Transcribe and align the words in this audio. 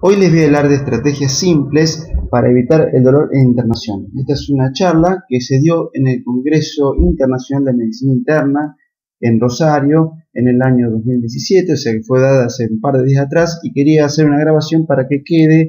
Hoy 0.00 0.14
les 0.14 0.30
voy 0.30 0.42
a 0.42 0.46
hablar 0.46 0.68
de 0.68 0.76
estrategias 0.76 1.36
simples 1.36 2.08
para 2.30 2.48
evitar 2.48 2.90
el 2.94 3.02
dolor 3.02 3.30
en 3.32 3.48
internación. 3.48 4.06
Esta 4.16 4.34
es 4.34 4.48
una 4.48 4.70
charla 4.72 5.24
que 5.28 5.40
se 5.40 5.58
dio 5.58 5.90
en 5.92 6.06
el 6.06 6.22
Congreso 6.22 6.94
Internacional 6.94 7.64
de 7.64 7.72
Medicina 7.72 8.12
Interna 8.12 8.76
en 9.18 9.40
Rosario 9.40 10.12
en 10.32 10.46
el 10.46 10.62
año 10.62 10.88
2017, 10.92 11.72
o 11.72 11.76
sea 11.76 11.92
que 11.94 12.02
fue 12.04 12.20
dada 12.20 12.46
hace 12.46 12.68
un 12.70 12.80
par 12.80 12.96
de 12.96 13.06
días 13.06 13.26
atrás 13.26 13.58
y 13.64 13.72
quería 13.72 14.04
hacer 14.04 14.26
una 14.26 14.38
grabación 14.38 14.86
para 14.86 15.08
que 15.08 15.24
quede 15.24 15.62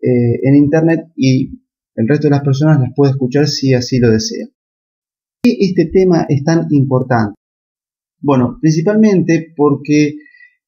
eh, 0.00 0.40
en 0.44 0.54
internet 0.54 1.06
y 1.16 1.58
el 1.96 2.06
resto 2.06 2.28
de 2.28 2.36
las 2.36 2.44
personas 2.44 2.78
las 2.78 2.92
pueda 2.94 3.10
escuchar 3.10 3.48
si 3.48 3.74
así 3.74 3.98
lo 3.98 4.12
desea. 4.12 4.46
¿Por 4.46 4.54
qué 5.42 5.56
este 5.58 5.86
tema 5.86 6.26
es 6.28 6.44
tan 6.44 6.68
importante? 6.70 7.34
Bueno, 8.20 8.56
principalmente 8.60 9.52
porque 9.56 10.14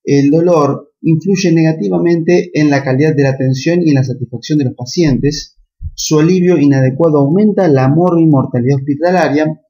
el 0.02 0.28
dolor 0.28 0.85
influye 1.02 1.52
negativamente 1.52 2.50
en 2.54 2.70
la 2.70 2.82
calidad 2.82 3.14
de 3.14 3.22
la 3.22 3.30
atención 3.30 3.82
y 3.82 3.90
en 3.90 3.96
la 3.96 4.04
satisfacción 4.04 4.58
de 4.58 4.64
los 4.66 4.74
pacientes. 4.74 5.56
Su 5.94 6.18
alivio 6.18 6.58
inadecuado 6.58 7.18
aumenta 7.18 7.68
la 7.68 7.88
mortalidad 7.88 8.76
hospitalaria. 8.76 9.60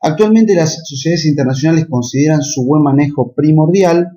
Actualmente 0.00 0.54
las 0.54 0.82
sociedades 0.84 1.26
internacionales 1.26 1.86
consideran 1.88 2.42
su 2.42 2.64
buen 2.64 2.82
manejo 2.82 3.34
primordial 3.34 4.08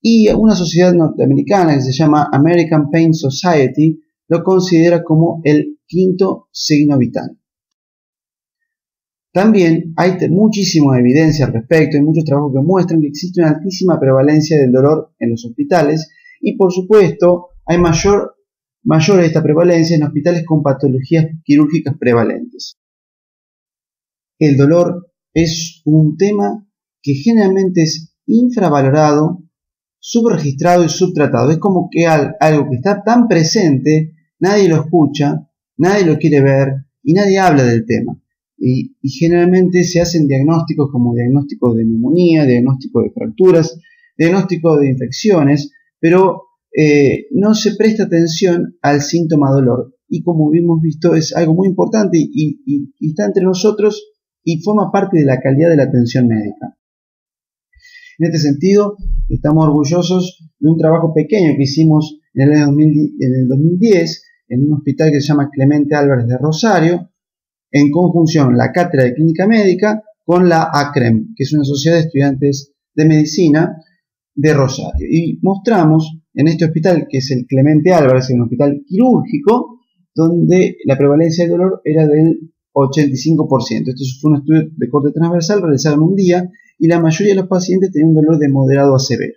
y 0.00 0.28
una 0.30 0.54
sociedad 0.54 0.92
norteamericana 0.92 1.74
que 1.74 1.82
se 1.82 1.92
llama 1.92 2.28
American 2.32 2.90
Pain 2.90 3.14
Society 3.14 4.00
lo 4.28 4.42
considera 4.42 5.02
como 5.02 5.40
el 5.44 5.78
quinto 5.86 6.48
signo 6.52 6.98
vital. 6.98 7.38
También 9.32 9.92
hay 9.96 10.16
muchísima 10.30 10.98
evidencia 10.98 11.46
al 11.46 11.52
respecto, 11.52 11.98
hay 11.98 12.02
muchos 12.02 12.24
trabajos 12.24 12.52
que 12.54 12.66
muestran 12.66 13.00
que 13.00 13.08
existe 13.08 13.42
una 13.42 13.50
altísima 13.50 14.00
prevalencia 14.00 14.56
del 14.58 14.72
dolor 14.72 15.12
en 15.18 15.30
los 15.30 15.44
hospitales 15.44 16.10
y 16.40 16.56
por 16.56 16.72
supuesto 16.72 17.48
hay 17.66 17.78
mayor, 17.78 18.36
mayor 18.84 19.20
esta 19.20 19.42
prevalencia 19.42 19.96
en 19.96 20.04
hospitales 20.04 20.44
con 20.46 20.62
patologías 20.62 21.26
quirúrgicas 21.44 21.94
prevalentes. 21.98 22.78
El 24.38 24.56
dolor 24.56 25.12
es 25.34 25.82
un 25.84 26.16
tema 26.16 26.66
que 27.02 27.12
generalmente 27.12 27.82
es 27.82 28.14
infravalorado, 28.26 29.42
subregistrado 29.98 30.84
y 30.84 30.88
subtratado. 30.88 31.50
Es 31.50 31.58
como 31.58 31.88
que 31.90 32.06
algo 32.06 32.70
que 32.70 32.76
está 32.76 33.02
tan 33.02 33.28
presente, 33.28 34.14
nadie 34.38 34.68
lo 34.68 34.76
escucha, 34.76 35.50
nadie 35.76 36.06
lo 36.06 36.16
quiere 36.16 36.40
ver 36.40 36.68
y 37.02 37.12
nadie 37.12 37.38
habla 37.38 37.64
del 37.64 37.84
tema 37.84 38.18
y, 38.58 38.94
generalmente 39.08 39.84
se 39.84 40.00
hacen 40.00 40.26
diagnósticos 40.26 40.90
como 40.90 41.14
diagnóstico 41.14 41.74
de 41.74 41.84
neumonía, 41.84 42.44
diagnóstico 42.44 43.02
de 43.02 43.10
fracturas, 43.10 43.78
diagnóstico 44.16 44.76
de 44.78 44.90
infecciones, 44.90 45.72
pero 46.00 46.42
eh, 46.76 47.26
no 47.32 47.54
se 47.54 47.76
presta 47.76 48.04
atención 48.04 48.76
al 48.82 49.00
síntoma 49.00 49.50
dolor. 49.50 49.94
Y 50.08 50.22
como 50.22 50.52
hemos 50.54 50.80
visto, 50.80 51.14
es 51.14 51.34
algo 51.36 51.54
muy 51.54 51.68
importante 51.68 52.18
y, 52.18 52.92
está 53.00 53.26
entre 53.26 53.44
nosotros 53.44 54.10
y 54.42 54.60
forma 54.62 54.90
parte 54.90 55.18
de 55.18 55.24
la 55.24 55.40
calidad 55.40 55.70
de 55.70 55.76
la 55.76 55.84
atención 55.84 56.26
médica. 56.26 56.76
En 58.18 58.26
este 58.26 58.38
sentido, 58.38 58.96
estamos 59.28 59.64
orgullosos 59.64 60.40
de 60.58 60.68
un 60.68 60.76
trabajo 60.76 61.14
pequeño 61.14 61.54
que 61.56 61.62
hicimos 61.62 62.18
en 62.34 62.48
el, 62.48 62.54
año 62.54 62.76
en 62.80 63.34
el 63.34 63.48
2010 63.48 64.24
en 64.48 64.64
un 64.64 64.74
hospital 64.74 65.10
que 65.10 65.20
se 65.20 65.28
llama 65.28 65.50
Clemente 65.52 65.94
Álvarez 65.94 66.26
de 66.26 66.38
Rosario, 66.38 67.10
en 67.70 67.90
conjunción 67.90 68.56
la 68.56 68.72
Cátedra 68.72 69.04
de 69.04 69.14
Clínica 69.14 69.46
Médica 69.46 70.02
con 70.24 70.48
la 70.48 70.70
ACREM, 70.72 71.34
que 71.34 71.44
es 71.44 71.52
una 71.52 71.64
sociedad 71.64 71.96
de 71.96 72.02
estudiantes 72.02 72.72
de 72.94 73.04
medicina 73.06 73.76
de 74.34 74.54
Rosario. 74.54 75.06
Y 75.10 75.38
mostramos 75.42 76.18
en 76.34 76.48
este 76.48 76.66
hospital, 76.66 77.06
que 77.08 77.18
es 77.18 77.30
el 77.30 77.46
Clemente 77.46 77.92
Álvarez, 77.92 78.30
un 78.30 78.42
hospital 78.42 78.82
quirúrgico, 78.86 79.80
donde 80.14 80.76
la 80.84 80.96
prevalencia 80.96 81.44
de 81.44 81.50
dolor 81.50 81.80
era 81.84 82.06
del 82.06 82.52
85%. 82.72 83.88
Esto 83.88 84.04
fue 84.20 84.30
un 84.30 84.36
estudio 84.38 84.68
de 84.76 84.88
corte 84.88 85.12
transversal 85.12 85.62
realizado 85.62 85.96
en 85.96 86.02
un 86.02 86.14
día 86.14 86.48
y 86.78 86.86
la 86.86 87.00
mayoría 87.00 87.34
de 87.34 87.40
los 87.40 87.48
pacientes 87.48 87.90
tenían 87.90 88.10
un 88.10 88.16
dolor 88.16 88.38
de 88.38 88.48
moderado 88.48 88.94
a 88.94 88.98
severo. 88.98 89.34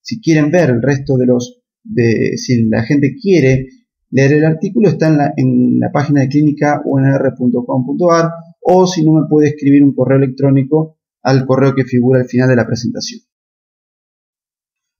Si 0.00 0.20
quieren 0.20 0.50
ver 0.50 0.70
el 0.70 0.82
resto 0.82 1.16
de 1.16 1.26
los, 1.26 1.62
de, 1.84 2.36
si 2.36 2.64
la 2.66 2.82
gente 2.82 3.14
quiere 3.20 3.68
Leer 4.12 4.34
el 4.34 4.44
artículo 4.44 4.90
está 4.90 5.32
en 5.38 5.80
la, 5.80 5.90
página 5.90 6.20
de 6.20 6.28
clínica 6.28 6.82
unr.com.ar 6.84 8.30
o 8.60 8.86
si 8.86 9.02
no 9.06 9.14
me 9.14 9.26
puede 9.26 9.48
escribir 9.48 9.82
un 9.82 9.94
correo 9.94 10.18
electrónico 10.18 10.98
al 11.22 11.46
correo 11.46 11.74
que 11.74 11.84
figura 11.84 12.20
al 12.20 12.26
final 12.26 12.50
de 12.50 12.56
la 12.56 12.66
presentación. 12.66 13.22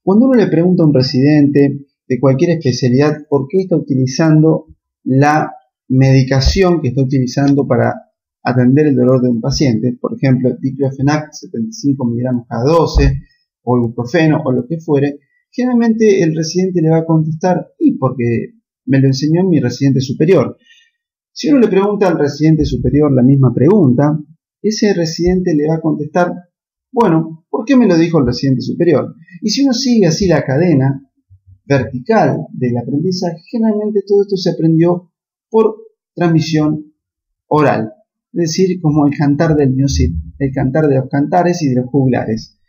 Cuando 0.03 0.25
uno 0.25 0.33
le 0.33 0.47
pregunta 0.47 0.81
a 0.81 0.87
un 0.87 0.95
residente 0.95 1.85
de 2.07 2.19
cualquier 2.19 2.57
especialidad 2.57 3.19
por 3.29 3.47
qué 3.47 3.59
está 3.59 3.77
utilizando 3.77 4.65
la 5.03 5.53
medicación 5.89 6.81
que 6.81 6.87
está 6.87 7.03
utilizando 7.03 7.67
para 7.67 7.93
atender 8.41 8.87
el 8.87 8.95
dolor 8.95 9.21
de 9.21 9.29
un 9.29 9.39
paciente, 9.39 9.95
por 10.01 10.15
ejemplo, 10.15 10.57
diclofenac 10.59 11.31
75 11.31 12.03
miligramos 12.05 12.47
cada 12.49 12.63
12 12.63 13.21
o 13.61 13.77
ibuprofeno 13.77 14.41
o 14.43 14.51
lo 14.51 14.65
que 14.65 14.79
fuere, 14.79 15.19
generalmente 15.51 16.23
el 16.23 16.35
residente 16.35 16.81
le 16.81 16.89
va 16.89 16.97
a 16.97 17.05
contestar 17.05 17.67
y 17.77 17.95
porque 17.95 18.55
me 18.85 18.99
lo 18.99 19.07
enseñó 19.07 19.43
mi 19.43 19.59
residente 19.59 20.01
superior. 20.01 20.57
Si 21.31 21.49
uno 21.49 21.59
le 21.59 21.67
pregunta 21.67 22.07
al 22.07 22.19
residente 22.19 22.65
superior 22.65 23.11
la 23.11 23.23
misma 23.23 23.53
pregunta, 23.53 24.19
ese 24.61 24.93
residente 24.93 25.55
le 25.55 25.67
va 25.67 25.75
a 25.75 25.81
contestar, 25.81 26.31
bueno, 26.91 27.45
¿por 27.49 27.65
qué 27.65 27.75
me 27.75 27.87
lo 27.87 27.97
dijo 27.97 28.19
el 28.19 28.27
residente 28.27 28.61
superior? 28.61 29.15
Y 29.41 29.49
si 29.49 29.63
uno 29.63 29.73
sigue 29.73 30.07
así 30.07 30.27
la 30.27 30.43
cadena 30.43 31.01
vertical 31.65 32.45
del 32.51 32.77
aprendizaje, 32.77 33.41
generalmente 33.49 34.03
todo 34.07 34.21
esto 34.21 34.37
se 34.37 34.51
aprendió 34.51 35.11
por 35.49 35.75
transmisión 36.13 36.93
oral, 37.47 37.93
es 38.33 38.39
decir, 38.39 38.79
como 38.81 39.07
el 39.07 39.17
cantar 39.17 39.55
del 39.55 39.71
music, 39.71 40.11
el 40.39 40.51
cantar 40.53 40.87
de 40.87 40.95
los 40.95 41.09
cantares 41.09 41.61
y 41.61 41.69
de 41.69 41.75
los 41.81 41.89
juglares. 41.89 42.59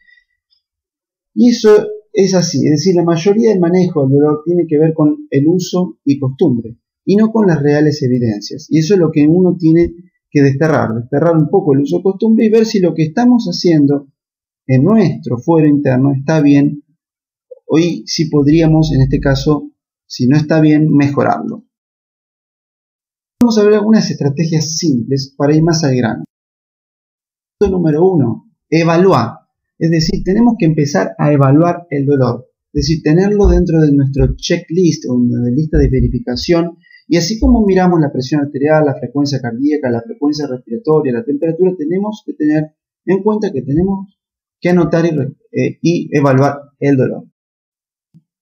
Y 1.34 1.50
eso 1.50 1.86
es 2.16 2.32
así, 2.32 2.64
es 2.64 2.70
decir, 2.70 2.94
la 2.94 3.02
mayoría 3.02 3.50
del 3.50 3.58
manejo 3.58 4.02
del 4.02 4.12
dolor 4.12 4.42
tiene 4.44 4.66
que 4.68 4.78
ver 4.78 4.94
con 4.94 5.26
el 5.30 5.48
uso 5.48 5.98
y 6.04 6.20
costumbre 6.20 6.78
y 7.04 7.16
no 7.16 7.32
con 7.32 7.48
las 7.48 7.60
reales 7.60 8.00
evidencias. 8.02 8.68
Y 8.70 8.78
eso 8.78 8.94
es 8.94 9.00
lo 9.00 9.10
que 9.10 9.26
uno 9.26 9.56
tiene 9.58 9.92
que 10.30 10.40
desterrar, 10.40 10.94
desterrar 10.94 11.36
un 11.36 11.50
poco 11.50 11.74
el 11.74 11.80
uso 11.80 11.98
y 11.98 12.02
costumbre 12.02 12.46
y 12.46 12.50
ver 12.50 12.66
si 12.66 12.78
lo 12.78 12.94
que 12.94 13.02
estamos 13.02 13.46
haciendo 13.46 14.06
en 14.66 14.84
nuestro 14.84 15.38
fuero 15.38 15.66
interno 15.66 16.12
está 16.12 16.40
bien. 16.40 16.84
Hoy 17.66 18.04
sí 18.06 18.30
podríamos, 18.30 18.92
en 18.94 19.02
este 19.02 19.18
caso, 19.18 19.72
si 20.06 20.28
no 20.28 20.36
está 20.36 20.60
bien, 20.60 20.90
mejorarlo. 20.94 21.64
Vamos 23.40 23.58
a 23.58 23.64
ver 23.64 23.74
algunas 23.74 24.08
estrategias 24.08 24.76
simples 24.76 25.34
para 25.36 25.54
ir 25.54 25.64
más 25.64 25.82
al 25.82 25.96
grano. 25.96 26.24
Número 27.60 28.06
uno, 28.06 28.52
evaluar. 28.70 29.43
Es 29.78 29.90
decir, 29.90 30.22
tenemos 30.24 30.54
que 30.58 30.66
empezar 30.66 31.14
a 31.18 31.32
evaluar 31.32 31.86
el 31.90 32.06
dolor, 32.06 32.48
es 32.72 32.86
decir, 32.86 33.02
tenerlo 33.02 33.48
dentro 33.48 33.80
de 33.80 33.92
nuestro 33.92 34.34
checklist 34.36 35.04
o 35.08 35.18
de 35.18 35.52
lista 35.52 35.78
de 35.78 35.90
verificación 35.90 36.76
y 37.06 37.16
así 37.16 37.38
como 37.38 37.64
miramos 37.66 38.00
la 38.00 38.12
presión 38.12 38.40
arterial, 38.40 38.84
la 38.86 38.94
frecuencia 38.94 39.40
cardíaca, 39.40 39.90
la 39.90 40.02
frecuencia 40.02 40.46
respiratoria, 40.46 41.12
la 41.12 41.24
temperatura, 41.24 41.72
tenemos 41.76 42.22
que 42.24 42.34
tener 42.34 42.64
en 43.04 43.22
cuenta 43.22 43.52
que 43.52 43.62
tenemos 43.62 44.18
que 44.60 44.70
anotar 44.70 45.04
y, 45.04 45.78
y 45.82 46.16
evaluar 46.16 46.56
el 46.78 46.96
dolor. 46.96 47.24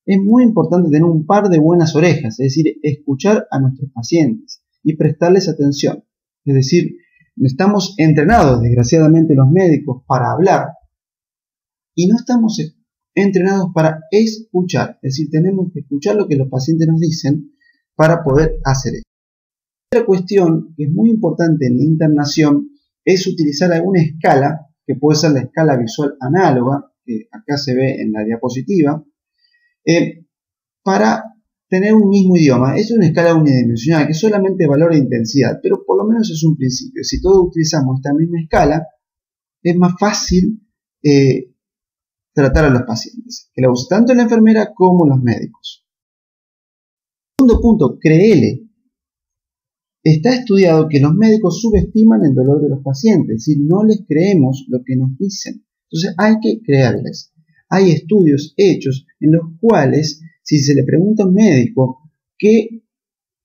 Es 0.05 0.19
muy 0.19 0.45
importante 0.45 0.91
tener 0.91 1.05
un 1.05 1.27
par 1.27 1.49
de 1.49 1.59
buenas 1.59 1.97
orejas, 1.97 2.39
es 2.41 2.55
decir, 2.55 2.77
escuchar 2.83 3.47
a 3.51 3.61
nuestros 3.61 3.91
pacientes 3.93 4.63
y 4.83 4.97
prestarles 4.97 5.49
atención. 5.49 6.05
Es 6.45 6.55
decir, 6.55 6.97
estamos 7.37 7.95
entrenados, 7.99 8.63
desgraciadamente, 8.63 9.35
los 9.35 9.51
médicos 9.51 10.03
para 10.07 10.33
hablar 10.33 10.67
y 11.95 12.07
no 12.07 12.17
estamos 12.17 12.59
entrenados 13.15 13.69
para 13.75 14.01
escuchar. 14.11 14.99
Es 15.03 15.15
decir, 15.17 15.29
tenemos 15.31 15.71
que 15.73 15.81
escuchar 15.81 16.17
lo 16.17 16.27
que 16.27 16.37
los 16.37 16.49
pacientes 16.49 16.89
nos 16.89 17.01
dicen 17.01 17.53
para 17.95 18.23
poder 18.23 18.59
hacer 18.65 18.95
esto. 18.95 19.09
Otra 19.93 20.07
cuestión 20.07 20.75
que 20.77 20.85
es 20.85 20.91
muy 20.91 21.11
importante 21.11 21.67
en 21.67 21.77
la 21.77 21.85
internación 21.85 22.71
es 23.05 23.27
utilizar 23.27 23.73
alguna 23.73 24.01
escala, 24.01 24.67
que 24.87 24.95
puede 24.95 25.19
ser 25.19 25.33
la 25.33 25.41
escala 25.41 25.77
visual 25.77 26.15
análoga, 26.21 26.91
que 27.05 27.27
acá 27.31 27.57
se 27.57 27.75
ve 27.75 28.01
en 28.01 28.13
la 28.13 28.25
diapositiva, 28.25 29.05
eh, 29.85 30.25
para 30.83 31.25
tener 31.69 31.95
un 31.95 32.09
mismo 32.09 32.37
idioma. 32.37 32.77
Es 32.77 32.91
una 32.91 33.07
escala 33.07 33.35
unidimensional 33.35 34.07
que 34.07 34.15
solamente 34.15 34.67
valora 34.67 34.97
intensidad, 34.97 35.59
pero 35.63 35.85
por 35.87 35.99
lo 35.99 36.05
menos 36.05 36.31
es 36.31 36.43
un 36.45 36.57
principio. 36.57 37.03
Si 37.05 37.21
todos 37.21 37.49
utilizamos 37.49 37.99
esta 37.99 38.15
misma 38.15 38.41
escala, 38.41 38.87
es 39.63 39.77
más 39.77 39.95
fácil 39.99 40.61
eh, 41.03 41.52
tratar 42.33 42.67
a 42.67 42.71
los 42.71 42.83
pacientes, 42.83 43.51
que 43.53 43.63
la 43.63 43.71
usa 43.71 43.97
tanto 43.97 44.15
la 44.15 44.23
enfermera 44.23 44.73
como 44.75 45.07
los 45.07 45.21
médicos. 45.23 45.87
Segundo 47.39 47.61
punto, 47.61 47.99
créele. 47.99 48.69
Está 50.05 50.35
estudiado 50.35 50.89
que 50.89 51.01
los 51.01 51.15
médicos 51.15 51.61
subestiman 51.61 52.25
el 52.25 52.35
dolor 52.35 52.61
de 52.61 52.71
los 52.71 52.83
pacientes, 52.83 53.45
si 53.45 53.61
no 53.61 53.85
les 53.85 54.03
creemos 54.07 54.65
lo 54.69 54.83
que 54.85 54.97
nos 54.97 55.17
dicen. 55.17 55.65
Entonces 55.91 56.15
hay 56.19 56.35
que 56.41 56.63
creerles. 56.63 57.33
Hay 57.69 57.91
estudios 57.91 58.55
hechos 58.57 59.07
en 59.21 59.33
los 59.33 59.43
cuales, 59.61 60.21
si 60.43 60.59
se 60.59 60.75
le 60.75 60.85
pregunta 60.85 61.23
a 61.23 61.27
un 61.27 61.35
médico 61.35 62.01
qué 62.37 62.83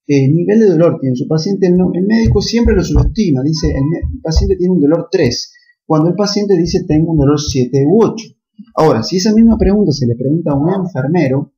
eh, 0.07 0.27
nivel 0.29 0.59
de 0.59 0.65
dolor 0.67 0.99
tiene 0.99 1.15
su 1.15 1.27
paciente, 1.27 1.67
el, 1.67 1.75
médico 2.05 2.41
siempre 2.41 2.75
lo 2.75 2.83
subestima, 2.83 3.43
dice 3.43 3.67
el, 3.67 4.21
paciente 4.21 4.55
tiene 4.55 4.73
un 4.73 4.81
dolor 4.81 5.09
3, 5.11 5.53
cuando 5.85 6.09
el 6.09 6.15
paciente 6.15 6.57
dice 6.57 6.85
tengo 6.87 7.11
un 7.11 7.17
dolor 7.17 7.39
7 7.39 7.85
u 7.85 8.03
8. 8.03 8.36
Ahora, 8.75 9.03
si 9.03 9.17
esa 9.17 9.33
misma 9.33 9.57
pregunta 9.57 9.91
se 9.91 10.07
le 10.07 10.15
pregunta 10.15 10.51
a 10.51 10.55
un 10.55 10.85
enfermero, 10.85 11.53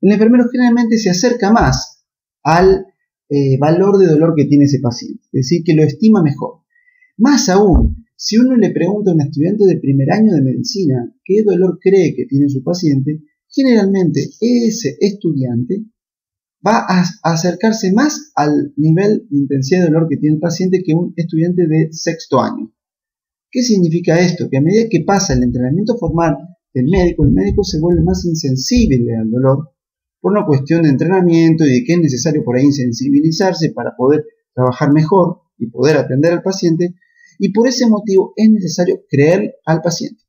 el 0.00 0.12
enfermero 0.12 0.44
generalmente 0.50 0.98
se 0.98 1.10
acerca 1.10 1.52
más 1.52 2.04
al 2.42 2.86
eh, 3.28 3.58
valor 3.58 3.98
de 3.98 4.06
dolor 4.06 4.34
que 4.36 4.46
tiene 4.46 4.64
ese 4.64 4.80
paciente, 4.80 5.22
es 5.32 5.48
decir, 5.48 5.62
que 5.64 5.74
lo 5.74 5.82
estima 5.82 6.22
mejor. 6.22 6.62
Más 7.16 7.48
aún, 7.48 8.06
si 8.16 8.36
uno 8.36 8.56
le 8.56 8.70
pregunta 8.70 9.10
a 9.10 9.14
un 9.14 9.20
estudiante 9.20 9.64
de 9.64 9.78
primer 9.78 10.10
año 10.12 10.32
de 10.32 10.42
medicina 10.42 11.12
qué 11.24 11.42
dolor 11.44 11.78
cree 11.80 12.14
que 12.14 12.26
tiene 12.26 12.48
su 12.48 12.62
paciente, 12.62 13.20
generalmente 13.48 14.30
ese 14.40 14.96
estudiante 15.00 15.84
va 16.66 16.84
a 16.88 17.04
acercarse 17.22 17.92
más 17.92 18.32
al 18.34 18.72
nivel 18.76 19.26
de 19.30 19.38
intensidad 19.38 19.80
de 19.80 19.86
dolor 19.92 20.08
que 20.08 20.16
tiene 20.16 20.36
el 20.36 20.40
paciente 20.40 20.82
que 20.84 20.94
un 20.94 21.12
estudiante 21.16 21.66
de 21.66 21.88
sexto 21.92 22.40
año. 22.40 22.72
¿Qué 23.50 23.62
significa 23.62 24.20
esto? 24.20 24.48
Que 24.50 24.58
a 24.58 24.60
medida 24.60 24.88
que 24.90 25.04
pasa 25.06 25.34
el 25.34 25.42
entrenamiento 25.42 25.96
formal 25.96 26.36
del 26.74 26.86
médico, 26.86 27.24
el 27.24 27.32
médico 27.32 27.64
se 27.64 27.80
vuelve 27.80 28.02
más 28.02 28.24
insensible 28.24 29.16
al 29.16 29.30
dolor 29.30 29.70
por 30.20 30.32
una 30.32 30.44
cuestión 30.44 30.82
de 30.82 30.90
entrenamiento 30.90 31.64
y 31.64 31.80
de 31.80 31.84
que 31.84 31.94
es 31.94 32.00
necesario 32.00 32.44
por 32.44 32.56
ahí 32.56 32.64
insensibilizarse 32.64 33.72
para 33.72 33.94
poder 33.96 34.24
trabajar 34.54 34.92
mejor 34.92 35.42
y 35.56 35.68
poder 35.68 35.96
atender 35.96 36.32
al 36.32 36.42
paciente. 36.42 36.94
Y 37.38 37.52
por 37.52 37.68
ese 37.68 37.88
motivo 37.88 38.32
es 38.36 38.50
necesario 38.50 39.04
creer 39.08 39.54
al 39.64 39.80
paciente, 39.80 40.22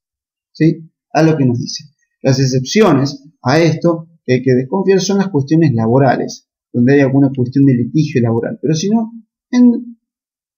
¿sí? 0.52 0.90
A 1.12 1.24
lo 1.24 1.36
que 1.36 1.46
nos 1.46 1.58
dice. 1.60 1.86
Las 2.22 2.40
excepciones 2.40 3.24
a 3.42 3.60
esto 3.60 4.08
que 4.26 4.34
hay 4.36 4.42
que 4.44 4.54
desconfiar 4.54 5.02
son 5.02 5.18
las 5.18 5.30
cuestiones 5.30 5.74
laborales, 5.74 6.48
donde 6.72 6.94
hay 6.94 7.00
alguna 7.00 7.32
cuestión 7.36 7.66
de 7.66 7.74
litigio 7.74 8.22
laboral. 8.22 8.60
Pero 8.62 8.76
si 8.76 8.90
no, 8.90 9.12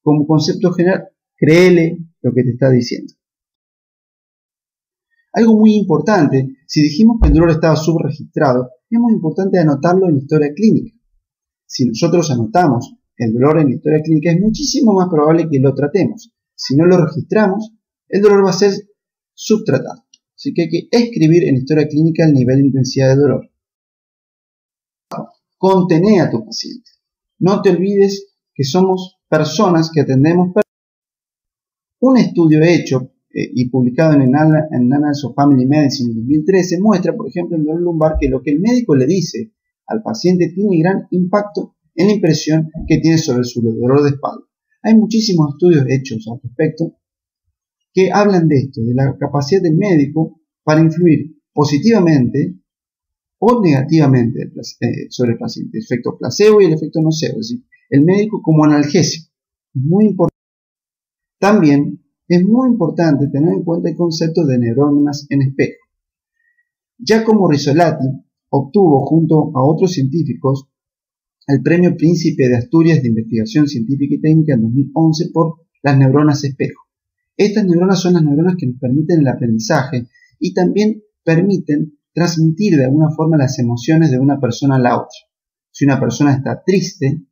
como 0.02 0.28
concepto 0.28 0.74
general, 0.74 1.08
créele 1.38 2.00
lo 2.22 2.34
que 2.34 2.44
te 2.44 2.52
está 2.52 2.70
diciendo. 2.70 3.14
Algo 5.34 5.58
muy 5.58 5.76
importante, 5.76 6.58
si 6.68 6.82
dijimos 6.82 7.18
que 7.22 7.30
el 7.30 7.34
dolor 7.34 7.52
estaba 7.52 7.76
subregistrado, 7.76 8.70
es 8.90 9.00
muy 9.00 9.14
importante 9.14 9.60
anotarlo 9.60 10.08
en 10.08 10.16
la 10.16 10.22
historia 10.22 10.54
clínica. 10.54 10.98
Si 11.66 11.86
nosotros 11.86 12.30
anotamos 12.32 12.96
el 13.16 13.34
dolor 13.34 13.60
en 13.60 13.70
la 13.70 13.76
historia 13.76 14.02
clínica, 14.04 14.32
es 14.32 14.42
muchísimo 14.42 14.94
más 14.94 15.08
probable 15.10 15.48
que 15.50 15.60
lo 15.60 15.74
tratemos. 15.74 16.34
Si 16.54 16.76
no 16.76 16.86
lo 16.86 17.06
registramos, 17.06 17.72
el 18.10 18.22
dolor 18.22 18.46
va 18.46 18.50
a 18.50 18.54
ser 18.54 18.74
subtratado. 19.34 20.04
Así 20.36 20.54
que 20.54 20.64
hay 20.64 20.70
que 20.70 20.88
escribir 20.92 21.44
en 21.46 21.56
la 21.56 21.60
historia 21.60 21.88
clínica 21.88 22.26
el 22.26 22.34
nivel 22.34 22.58
de 22.58 22.66
intensidad 22.66 23.16
de 23.16 23.22
dolor. 23.22 23.50
Contene 25.58 26.20
a 26.20 26.30
tu 26.30 26.44
paciente. 26.44 26.90
No 27.40 27.62
te 27.62 27.70
olvides 27.70 28.36
que 28.54 28.64
somos 28.64 29.20
personas 29.30 29.92
que 29.94 30.02
atendemos 30.02 30.52
un 32.02 32.18
estudio 32.18 32.62
hecho 32.64 33.12
eh, 33.34 33.50
y 33.54 33.70
publicado 33.70 34.14
en 34.14 34.36
Annals 34.36 35.24
of 35.24 35.36
Family 35.36 35.66
Medicine 35.66 36.12
en 36.12 36.18
2013 36.18 36.80
muestra, 36.82 37.16
por 37.16 37.30
ejemplo, 37.30 37.56
en 37.56 37.64
dolor 37.64 37.82
lumbar 37.82 38.18
que 38.20 38.28
lo 38.28 38.42
que 38.42 38.52
el 38.52 38.60
médico 38.60 38.96
le 38.96 39.06
dice 39.06 39.54
al 39.88 40.02
paciente 40.02 40.52
tiene 40.54 40.80
gran 40.80 41.08
impacto 41.12 41.76
en 41.96 42.08
la 42.08 42.14
impresión 42.14 42.70
que 42.88 42.98
tiene 43.00 43.18
sobre 43.18 43.44
su 43.44 43.62
dolor 43.62 44.04
de 44.04 44.10
espalda. 44.10 44.44
Hay 44.84 44.96
muchísimos 44.96 45.54
estudios 45.54 45.86
hechos 45.90 46.28
al 46.32 46.40
respecto 46.42 46.96
que 47.94 48.10
hablan 48.12 48.48
de 48.48 48.58
esto, 48.58 48.82
de 48.82 48.94
la 48.94 49.16
capacidad 49.18 49.62
del 49.62 49.76
médico 49.76 50.40
para 50.64 50.82
influir 50.82 51.36
positivamente 51.54 52.56
o 53.38 53.62
negativamente 53.62 54.52
eh, 54.80 55.08
sobre 55.10 55.34
el 55.34 55.38
paciente. 55.38 55.78
El 55.78 55.84
efecto 55.84 56.18
placebo 56.18 56.62
y 56.62 56.66
el 56.66 56.74
efecto 56.74 57.02
nocebo, 57.02 57.40
es 57.40 57.50
decir, 57.50 57.66
el 57.90 58.04
médico 58.04 58.42
como 58.42 58.64
analgésico. 58.64 59.30
Muy 59.74 60.08
importante. 60.08 60.31
También 61.42 62.00
es 62.28 62.44
muy 62.46 62.70
importante 62.70 63.28
tener 63.28 63.56
en 63.56 63.64
cuenta 63.64 63.90
el 63.90 63.96
concepto 63.96 64.46
de 64.46 64.60
neuronas 64.60 65.26
en 65.28 65.42
espejo. 65.42 65.80
Giacomo 67.00 67.50
Risolati 67.50 68.06
obtuvo 68.50 69.08
junto 69.08 69.52
a 69.56 69.66
otros 69.66 69.92
científicos 69.92 70.68
el 71.48 71.64
Premio 71.64 71.98
Príncipe 71.98 72.48
de 72.48 72.58
Asturias 72.58 73.02
de 73.02 73.08
Investigación 73.08 73.68
Científica 73.68 74.14
y 74.14 74.22
Técnica 74.22 74.54
en 74.54 74.62
2011 74.62 75.32
por 75.34 75.56
las 75.82 75.98
neuronas 75.98 76.44
espejo. 76.44 76.84
Estas 77.36 77.66
neuronas 77.66 78.00
son 78.00 78.14
las 78.14 78.24
neuronas 78.24 78.56
que 78.56 78.68
nos 78.68 78.80
permiten 78.80 79.22
el 79.22 79.28
aprendizaje 79.28 80.10
y 80.38 80.54
también 80.54 81.02
permiten 81.24 81.98
transmitir 82.14 82.78
de 82.78 82.86
alguna 82.86 83.10
forma 83.10 83.38
las 83.38 83.58
emociones 83.58 84.12
de 84.12 84.20
una 84.20 84.40
persona 84.40 84.76
a 84.76 84.80
la 84.80 84.96
otra. 84.96 85.18
Si 85.72 85.86
una 85.86 86.00
persona 86.00 86.36
está 86.36 86.62
triste, 86.64 87.26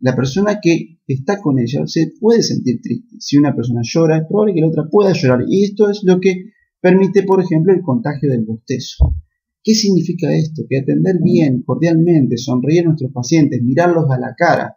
la 0.00 0.14
persona 0.14 0.60
que 0.60 0.97
está 1.14 1.40
con 1.40 1.58
ella 1.58 1.86
se 1.86 2.12
puede 2.20 2.42
sentir 2.42 2.80
triste. 2.82 3.16
Si 3.18 3.38
una 3.38 3.54
persona 3.54 3.80
llora, 3.82 4.18
es 4.18 4.24
probable 4.28 4.54
que 4.54 4.60
la 4.60 4.68
otra 4.68 4.84
pueda 4.90 5.12
llorar. 5.12 5.44
Y 5.48 5.64
esto 5.64 5.90
es 5.90 6.02
lo 6.04 6.20
que 6.20 6.52
permite, 6.80 7.22
por 7.22 7.40
ejemplo, 7.40 7.72
el 7.72 7.82
contagio 7.82 8.30
del 8.30 8.44
bostezo. 8.44 9.16
¿Qué 9.62 9.74
significa 9.74 10.32
esto? 10.34 10.62
Que 10.68 10.78
atender 10.78 11.16
bien, 11.22 11.62
cordialmente, 11.62 12.36
sonreír 12.36 12.82
a 12.82 12.84
nuestros 12.84 13.12
pacientes, 13.12 13.62
mirarlos 13.62 14.10
a 14.10 14.18
la 14.18 14.34
cara, 14.36 14.76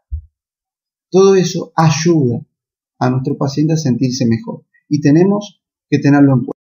todo 1.09 1.35
eso 1.35 1.73
ayuda 1.75 2.45
a 3.00 3.09
nuestro 3.09 3.38
paciente 3.38 3.73
a 3.73 3.77
sentirse 3.77 4.25
mejor. 4.25 4.65
Y 4.88 5.01
tenemos 5.01 5.61
que 5.89 6.00
tenerlo 6.00 6.33
en 6.33 6.39
cuenta. 6.39 6.59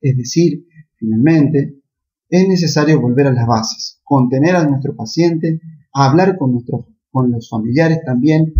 Es 0.00 0.16
decir, 0.16 0.66
finalmente, 0.96 1.80
es 2.28 2.48
necesario 2.48 3.00
volver 3.00 3.28
a 3.28 3.32
las 3.32 3.46
bases, 3.46 4.00
contener 4.04 4.56
a 4.56 4.68
nuestro 4.68 4.94
paciente, 4.96 5.60
hablar 5.92 6.36
con 6.36 6.52
nuestros 6.52 6.86
con 7.10 7.30
los 7.30 7.48
familiares 7.48 8.00
también, 8.04 8.52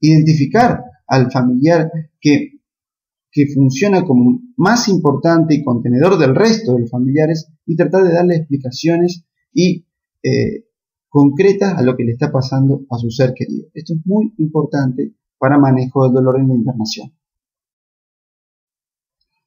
identificar 0.00 0.82
al 1.06 1.30
familiar 1.30 1.90
que, 2.20 2.60
que 3.30 3.46
funciona 3.54 4.04
como 4.04 4.40
más 4.56 4.88
importante 4.88 5.54
y 5.54 5.64
contenedor 5.64 6.18
del 6.18 6.34
resto 6.34 6.74
de 6.74 6.80
los 6.80 6.90
familiares 6.90 7.48
y 7.66 7.76
tratar 7.76 8.04
de 8.04 8.12
darle 8.12 8.36
explicaciones 8.36 9.24
y 9.52 9.86
eh, 10.22 10.66
concretas 11.08 11.74
a 11.74 11.82
lo 11.82 11.96
que 11.96 12.04
le 12.04 12.12
está 12.12 12.30
pasando 12.30 12.84
a 12.90 12.98
su 12.98 13.10
ser 13.10 13.32
querido. 13.34 13.68
Esto 13.74 13.94
es 13.94 14.00
muy 14.04 14.34
importante 14.38 15.14
para 15.38 15.58
manejo 15.58 16.04
del 16.04 16.14
dolor 16.14 16.40
en 16.40 16.48
la 16.48 16.54
internación. 16.54 17.12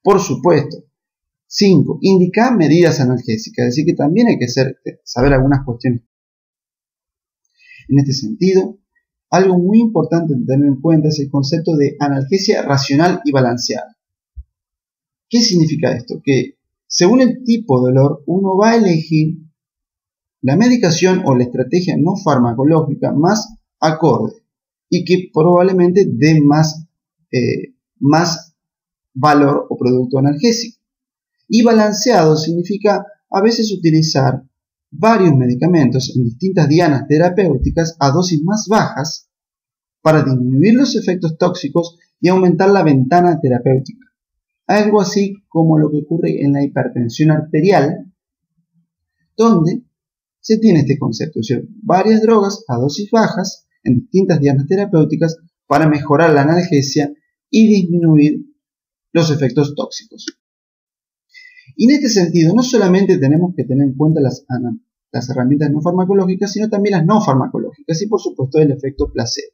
Por 0.01 0.20
supuesto. 0.20 0.77
5. 1.51 1.98
Indicar 2.01 2.56
medidas 2.56 3.00
analgésicas, 3.00 3.65
es 3.65 3.75
decir, 3.75 3.86
que 3.86 3.96
también 3.96 4.27
hay 4.27 4.38
que 4.38 4.48
saber 5.03 5.34
algunas 5.34 5.65
cuestiones 5.65 6.03
en 7.89 8.00
este 8.00 8.13
sentido, 8.13 8.77
algo 9.29 9.58
muy 9.58 9.79
importante 9.79 10.34
de 10.36 10.46
tener 10.46 10.67
en 10.67 10.81
cuenta 10.81 11.10
es 11.10 11.19
el 11.19 11.29
concepto 11.29 11.75
de 11.75 11.96
analgesia 12.00 12.62
racional 12.63 13.22
y 13.25 13.31
balanceada. 13.31 13.96
¿Qué 15.29 15.41
significa 15.41 15.96
esto? 15.96 16.22
Que 16.24 16.58
según 16.88 17.22
el 17.22 17.43
tipo 17.43 17.86
de 17.86 17.93
dolor, 17.93 18.24
uno 18.25 18.58
va 18.58 18.72
a 18.72 18.75
elegir 18.77 19.38
la 20.41 20.55
medicación 20.55 21.24
o 21.25 21.36
la 21.36 21.43
estrategia 21.43 21.96
no 21.98 22.15
farmacológica 22.15 23.12
más 23.12 23.55
acorde 23.79 24.41
y 24.89 25.03
que 25.05 25.29
probablemente 25.31 26.08
dé 26.12 26.41
más, 26.41 26.88
eh, 27.31 27.75
más 28.00 28.55
valor 29.13 29.67
o 29.69 29.77
producto 29.77 30.17
analgésico. 30.17 30.79
Y 31.48 31.62
balanceado 31.63 32.36
significa 32.36 33.05
a 33.29 33.41
veces 33.41 33.72
utilizar 33.72 34.43
varios 34.91 35.36
medicamentos 35.36 36.13
en 36.15 36.24
distintas 36.24 36.67
dianas 36.67 37.08
terapéuticas 37.08 37.96
a 38.00 38.12
dosis 38.12 38.41
más 38.43 38.67
bajas 38.67 39.29
para 40.01 40.24
disminuir 40.24 40.74
los 40.74 40.96
efectos 40.96 41.38
tóxicos 41.38 41.98
y 42.19 42.29
aumentar 42.29 42.69
la 42.69 42.84
ventana 42.84 43.39
terapéutica. 43.39 44.05
Algo 44.67 45.01
así 45.01 45.34
como 45.48 45.79
lo 45.79 45.89
que 45.89 45.98
ocurre 45.98 46.41
en 46.43 46.53
la 46.53 46.63
hipertensión 46.63 47.31
arterial, 47.31 48.12
donde 49.36 49.84
se 50.39 50.58
tiene 50.58 50.81
este 50.81 50.98
concepto, 50.98 51.39
varias 51.84 52.22
drogas 52.22 52.63
a 52.67 52.77
dosis 52.77 53.10
bajas 53.12 53.67
en 53.84 54.01
distintas 54.01 54.39
dianas 54.39 54.67
terapéuticas 54.67 55.38
para 55.67 55.88
mejorar 55.88 56.34
la 56.34 56.41
analgesia 56.41 57.12
y 57.50 57.67
disminuir 57.67 58.46
los 59.12 59.31
efectos 59.31 59.74
tóxicos. 59.75 60.25
Y 61.79 61.86
en 61.86 61.91
este 61.91 62.09
sentido, 62.09 62.53
no 62.53 62.62
solamente 62.62 63.17
tenemos 63.19 63.53
que 63.55 63.63
tener 63.63 63.88
en 63.88 63.95
cuenta 63.95 64.19
las, 64.19 64.45
herramientas 65.29 65.71
no 65.71 65.79
farmacológicas, 65.79 66.51
sino 66.51 66.67
también 66.67 66.98
las 66.98 67.05
no 67.05 67.21
farmacológicas 67.21 68.01
y 68.01 68.07
por 68.07 68.19
supuesto 68.19 68.59
el 68.59 68.71
efecto 68.71 69.09
placebo. 69.09 69.53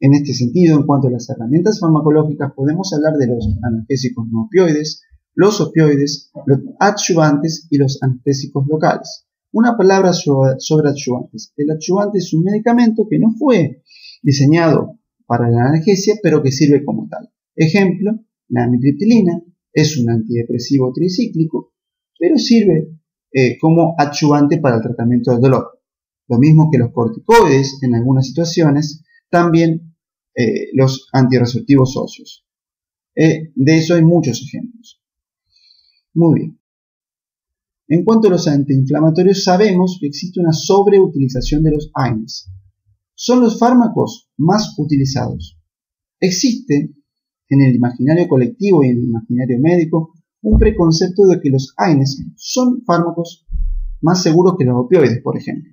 En 0.00 0.14
este 0.14 0.34
sentido, 0.34 0.76
en 0.76 0.84
cuanto 0.84 1.06
a 1.06 1.12
las 1.12 1.30
herramientas 1.30 1.78
farmacológicas, 1.78 2.52
podemos 2.52 2.92
hablar 2.92 3.12
de 3.16 3.28
los 3.28 3.46
analgésicos 3.62 4.26
no 4.28 4.46
opioides, 4.46 5.02
los 5.36 5.60
opioides, 5.60 6.32
los 6.46 6.58
adyuvantes 6.80 7.68
y 7.70 7.78
los 7.78 8.02
anestésicos 8.02 8.66
locales. 8.66 9.24
Una 9.52 9.76
palabra 9.76 10.12
sobre 10.12 10.88
adyuvantes. 10.88 11.52
El 11.56 11.70
adyuvante 11.70 12.18
es 12.18 12.34
un 12.34 12.42
medicamento 12.42 13.06
que 13.08 13.20
no 13.20 13.30
fue 13.38 13.84
diseñado 14.20 14.98
para 15.26 15.48
la 15.48 15.68
analgesia, 15.68 16.16
pero 16.20 16.42
que 16.42 16.50
sirve 16.50 16.84
como 16.84 17.06
tal. 17.08 17.30
Ejemplo, 17.54 18.18
la 18.48 18.64
amitriptilina 18.64 19.44
es 19.76 19.98
un 19.98 20.08
antidepresivo 20.08 20.90
tricíclico, 20.90 21.74
pero 22.18 22.38
sirve 22.38 22.98
eh, 23.30 23.58
como 23.58 23.94
adyuvante 23.98 24.58
para 24.58 24.76
el 24.76 24.82
tratamiento 24.82 25.32
del 25.32 25.40
dolor. 25.42 25.82
Lo 26.28 26.38
mismo 26.38 26.70
que 26.72 26.78
los 26.78 26.92
corticoides 26.92 27.78
en 27.82 27.94
algunas 27.94 28.26
situaciones, 28.26 29.04
también 29.28 29.94
eh, 30.34 30.70
los 30.72 31.08
antirreceptivos 31.12 31.94
óseos. 31.94 32.46
Eh, 33.14 33.52
de 33.54 33.76
eso 33.76 33.94
hay 33.94 34.02
muchos 34.02 34.42
ejemplos. 34.42 35.02
Muy 36.14 36.40
bien. 36.40 36.60
En 37.88 38.02
cuanto 38.02 38.28
a 38.28 38.30
los 38.30 38.48
antiinflamatorios, 38.48 39.44
sabemos 39.44 39.98
que 40.00 40.06
existe 40.06 40.40
una 40.40 40.54
sobreutilización 40.54 41.62
de 41.62 41.72
los 41.72 41.90
AINES. 41.94 42.50
Son 43.14 43.40
los 43.40 43.58
fármacos 43.58 44.30
más 44.38 44.74
utilizados. 44.78 45.58
Existe 46.18 46.95
en 47.48 47.62
el 47.62 47.74
imaginario 47.74 48.28
colectivo 48.28 48.82
y 48.82 48.88
en 48.88 48.98
el 48.98 49.04
imaginario 49.04 49.58
médico 49.60 50.12
un 50.42 50.58
preconcepto 50.58 51.26
de 51.26 51.40
que 51.40 51.50
los 51.50 51.74
AINES 51.76 52.24
son 52.36 52.82
fármacos 52.84 53.46
más 54.00 54.22
seguros 54.22 54.54
que 54.58 54.64
los 54.64 54.76
opioides, 54.76 55.20
por 55.22 55.36
ejemplo. 55.36 55.72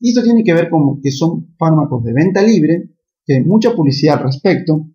Y 0.00 0.10
esto 0.10 0.22
tiene 0.22 0.44
que 0.44 0.52
ver 0.52 0.68
con 0.68 1.00
que 1.00 1.10
son 1.10 1.54
fármacos 1.56 2.04
de 2.04 2.12
venta 2.12 2.42
libre, 2.42 2.90
que 3.24 3.34
hay 3.34 3.44
mucha 3.44 3.74
publicidad 3.74 4.18
al 4.18 4.24
respecto, 4.24 4.90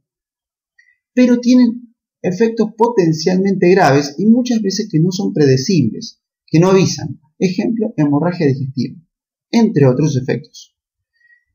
pero 1.13 1.39
tienen 1.39 1.95
efectos 2.21 2.71
potencialmente 2.77 3.69
graves 3.71 4.15
y 4.17 4.25
muchas 4.25 4.61
veces 4.61 4.89
que 4.91 4.99
no 4.99 5.11
son 5.11 5.33
predecibles, 5.33 6.21
que 6.45 6.59
no 6.59 6.69
avisan. 6.69 7.19
Ejemplo, 7.39 7.93
hemorragia 7.97 8.47
digestiva, 8.47 8.95
entre 9.51 9.85
otros 9.87 10.17
efectos. 10.17 10.76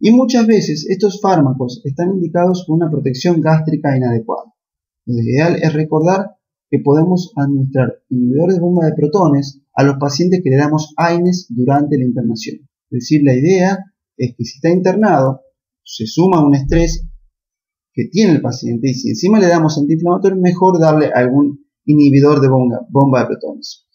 Y 0.04 0.10
muchas 0.10 0.48
veces 0.48 0.84
estos 0.90 1.20
fármacos 1.20 1.80
están 1.84 2.10
indicados 2.10 2.64
con 2.66 2.74
una 2.74 2.90
protección 2.90 3.40
gástrica 3.40 3.96
inadecuada. 3.96 4.52
Lo 5.06 5.14
ideal 5.22 5.60
es 5.62 5.72
recordar 5.72 6.32
que 6.68 6.80
podemos 6.80 7.32
administrar 7.36 8.02
inhibidores 8.08 8.56
de 8.56 8.62
bomba 8.62 8.86
de 8.86 8.94
protones 8.96 9.62
a 9.72 9.84
los 9.84 9.98
pacientes 10.00 10.40
que 10.42 10.50
le 10.50 10.56
damos 10.56 10.92
AINES 10.96 11.46
durante 11.50 11.96
la 11.98 12.04
internación. 12.04 12.68
Es 12.90 12.98
decir, 12.98 13.20
la 13.22 13.34
idea 13.34 13.78
es 14.16 14.34
que 14.36 14.44
si 14.44 14.56
está 14.56 14.70
internado, 14.70 15.42
se 15.84 16.08
suma 16.08 16.44
un 16.44 16.56
estrés 16.56 17.06
que 17.92 18.06
tiene 18.06 18.32
el 18.32 18.42
paciente 18.42 18.90
y 18.90 18.94
si 18.94 19.10
encima 19.10 19.38
le 19.38 19.46
damos 19.46 19.78
antiinflamatorio, 19.78 20.36
mejor 20.36 20.80
darle 20.80 21.12
algún 21.14 21.64
inhibidor 21.84 22.40
de 22.40 22.48
bomba, 22.48 23.20
de 23.20 23.26
protones. 23.26 23.86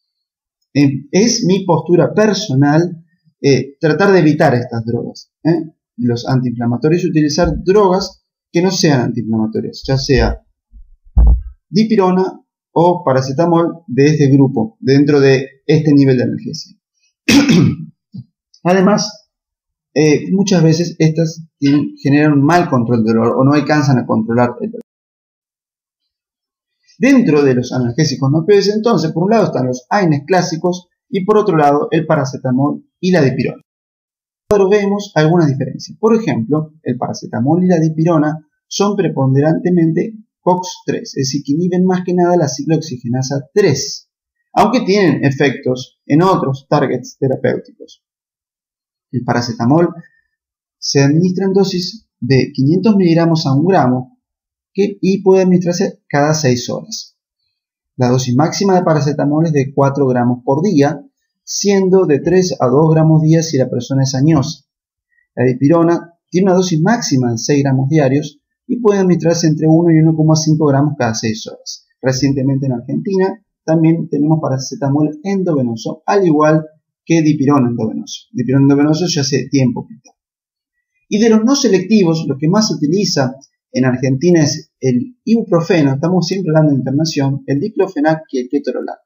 Eh, 0.73 1.09
es 1.11 1.43
mi 1.45 1.65
postura 1.65 2.13
personal 2.13 3.03
eh, 3.41 3.75
tratar 3.77 4.13
de 4.13 4.19
evitar 4.19 4.55
estas 4.55 4.85
drogas. 4.85 5.33
¿eh? 5.43 5.73
Los 5.97 6.27
antiinflamatorios, 6.27 7.05
utilizar 7.05 7.51
drogas 7.63 8.23
que 8.51 8.61
no 8.61 8.71
sean 8.71 9.01
antiinflamatorias, 9.01 9.83
ya 9.85 9.97
sea 9.97 10.41
dipirona 11.69 12.39
o 12.71 13.03
paracetamol 13.03 13.83
de 13.87 14.05
este 14.05 14.27
grupo, 14.27 14.77
dentro 14.79 15.19
de 15.19 15.61
este 15.65 15.93
nivel 15.93 16.17
de 16.17 16.23
analgesia. 16.23 16.77
Además, 18.63 19.29
eh, 19.93 20.31
muchas 20.31 20.61
veces 20.61 20.95
estas 20.99 21.43
generan 22.03 22.33
un 22.33 22.45
mal 22.45 22.69
control 22.69 23.03
del 23.03 23.15
dolor 23.15 23.35
o 23.37 23.43
no 23.43 23.53
alcanzan 23.53 23.97
a 23.97 24.05
controlar 24.05 24.51
el 24.61 24.71
dolor. 24.71 24.83
Dentro 26.99 27.43
de 27.43 27.55
los 27.55 27.71
analgésicos 27.73 28.29
no 28.31 28.39
opioides, 28.39 28.75
entonces, 28.75 29.11
por 29.11 29.23
un 29.23 29.31
lado 29.31 29.45
están 29.45 29.67
los 29.67 29.85
AINES 29.89 30.23
clásicos 30.25 30.87
y 31.09 31.25
por 31.25 31.37
otro 31.37 31.57
lado 31.57 31.87
el 31.91 32.05
paracetamol 32.05 32.83
y 32.99 33.11
la 33.11 33.21
dipirona. 33.21 33.61
Ahora 34.49 34.67
vemos 34.69 35.11
algunas 35.15 35.49
diferencias. 35.49 35.97
Por 35.99 36.15
ejemplo, 36.15 36.73
el 36.83 36.97
paracetamol 36.97 37.63
y 37.63 37.67
la 37.67 37.79
dipirona 37.79 38.47
son 38.67 38.95
preponderantemente 38.95 40.13
COX-3, 40.41 41.01
es 41.01 41.13
decir, 41.15 41.43
que 41.43 41.51
inhiben 41.51 41.85
más 41.85 42.03
que 42.05 42.13
nada 42.13 42.37
la 42.37 42.47
ciclooxigenasa 42.47 43.49
3, 43.53 44.09
aunque 44.53 44.81
tienen 44.81 45.25
efectos 45.25 45.99
en 46.05 46.21
otros 46.21 46.65
targets 46.69 47.17
terapéuticos. 47.19 48.05
El 49.11 49.25
paracetamol 49.25 49.93
se 50.77 51.01
administra 51.01 51.45
en 51.45 51.53
dosis 51.53 52.07
de 52.19 52.51
500 52.53 52.95
miligramos 52.95 53.45
a 53.45 53.53
1 53.53 53.67
gramo 53.67 54.17
y 54.73 55.21
puede 55.23 55.41
administrarse 55.41 56.03
cada 56.07 56.33
6 56.33 56.69
horas. 56.69 57.17
La 57.97 58.09
dosis 58.09 58.35
máxima 58.35 58.75
de 58.75 58.83
paracetamol 58.83 59.47
es 59.47 59.51
de 59.51 59.73
4 59.73 60.07
gramos 60.07 60.39
por 60.45 60.61
día, 60.61 61.01
siendo 61.47 62.05
de 62.05 62.19
3 62.19 62.57
a 62.59 62.67
2 62.67 62.93
gramos 62.93 63.21
día 63.21 63.41
si 63.41 63.57
la 63.57 63.69
persona 63.69 64.03
es 64.03 64.13
añosa. 64.15 64.65
La 65.33 65.45
dipirona 65.45 66.13
tiene 66.29 66.51
una 66.51 66.57
dosis 66.57 66.81
máxima 66.81 67.31
de 67.31 67.37
6 67.37 67.63
gramos 67.63 67.87
diarios 67.87 68.41
y 68.67 68.81
puede 68.81 68.99
administrarse 68.99 69.47
entre 69.47 69.65
1 69.65 69.91
y 69.91 70.03
1,5 70.03 70.69
gramos 70.69 70.95
cada 70.97 71.13
6 71.13 71.47
horas. 71.47 71.87
Recientemente 72.01 72.65
en 72.65 72.73
Argentina 72.73 73.41
también 73.63 74.09
tenemos 74.09 74.39
paracetamol 74.41 75.19
endovenoso, 75.23 76.03
al 76.05 76.27
igual 76.27 76.65
que 77.05 77.21
dipirona 77.21 77.69
endovenoso. 77.69 78.27
Dipirona 78.33 78.63
endovenoso 78.63 79.05
ya 79.07 79.21
hace 79.21 79.47
tiempo 79.49 79.87
que 79.87 79.95
está. 79.95 80.11
Y 81.07 81.17
de 81.19 81.29
los 81.29 81.45
no 81.45 81.55
selectivos, 81.55 82.25
lo 82.27 82.37
que 82.37 82.49
más 82.49 82.67
se 82.67 82.73
utiliza 82.73 83.35
en 83.71 83.85
Argentina 83.85 84.43
es 84.43 84.73
el 84.81 85.15
ibuprofeno, 85.23 85.93
estamos 85.93 86.27
siempre 86.27 86.49
hablando 86.49 86.71
de 86.71 86.79
internación, 86.79 87.43
el 87.47 87.61
diclofenac 87.61 88.23
y 88.31 88.39
el 88.39 88.49
ketorolac. 88.49 88.99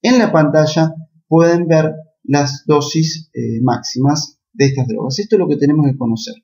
En 0.00 0.20
la 0.20 0.30
pantalla 0.30 0.94
pueden 1.28 1.66
ver 1.66 1.94
las 2.24 2.64
dosis 2.66 3.30
eh, 3.32 3.60
máximas 3.62 4.38
de 4.52 4.66
estas 4.66 4.88
drogas. 4.88 5.18
Esto 5.18 5.36
es 5.36 5.40
lo 5.40 5.48
que 5.48 5.56
tenemos 5.56 5.86
que 5.86 5.96
conocer, 5.96 6.34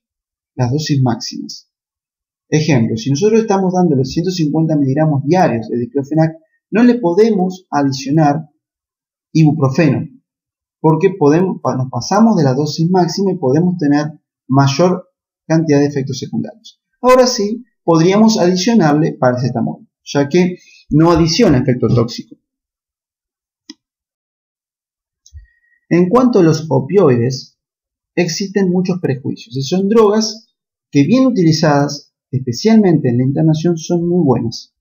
las 0.54 0.70
dosis 0.70 1.02
máximas. 1.02 1.70
Ejemplo, 2.48 2.96
si 2.96 3.10
nosotros 3.10 3.40
estamos 3.40 3.72
dando 3.72 3.96
los 3.96 4.10
150 4.10 4.76
miligramos 4.76 5.24
diarios 5.24 5.68
de 5.68 5.78
diclofenac, 5.78 6.36
no 6.70 6.82
le 6.84 6.96
podemos 6.96 7.66
adicionar 7.70 8.48
ibuprofeno, 9.32 10.06
porque 10.80 11.10
podemos, 11.18 11.60
nos 11.76 11.90
pasamos 11.90 12.36
de 12.36 12.44
la 12.44 12.54
dosis 12.54 12.88
máxima 12.90 13.32
y 13.32 13.38
podemos 13.38 13.76
tener 13.78 14.20
mayor 14.46 15.08
cantidad 15.46 15.80
de 15.80 15.86
efectos 15.86 16.18
secundarios. 16.18 16.80
Ahora 17.00 17.26
sí, 17.26 17.64
podríamos 17.82 18.38
adicionarle 18.38 19.16
paracetamol, 19.18 19.86
ya 20.04 20.28
que 20.28 20.58
no 20.90 21.10
adiciona 21.10 21.58
efecto 21.58 21.88
tóxico. 21.88 22.36
En 25.94 26.08
cuanto 26.08 26.40
a 26.40 26.42
los 26.42 26.66
opioides, 26.70 27.56
existen 28.16 28.68
muchos 28.68 28.98
prejuicios 28.98 29.56
y 29.56 29.62
son 29.62 29.88
drogas 29.88 30.52
que 30.90 31.04
bien 31.04 31.24
utilizadas, 31.24 32.12
especialmente 32.32 33.10
en 33.10 33.18
la 33.18 33.22
internación, 33.22 33.76
son 33.76 34.08
muy 34.08 34.24
buenas 34.24 34.74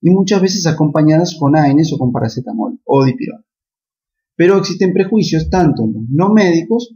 y 0.00 0.10
muchas 0.10 0.42
veces 0.42 0.66
acompañadas 0.66 1.36
con 1.38 1.54
AINES 1.54 1.92
o 1.92 1.98
con 1.98 2.10
paracetamol 2.10 2.80
o 2.82 3.04
dipirona. 3.04 3.44
Pero 4.34 4.56
existen 4.56 4.92
prejuicios 4.92 5.48
tanto 5.48 5.84
en 5.84 5.92
los 5.92 6.02
no 6.08 6.32
médicos 6.32 6.92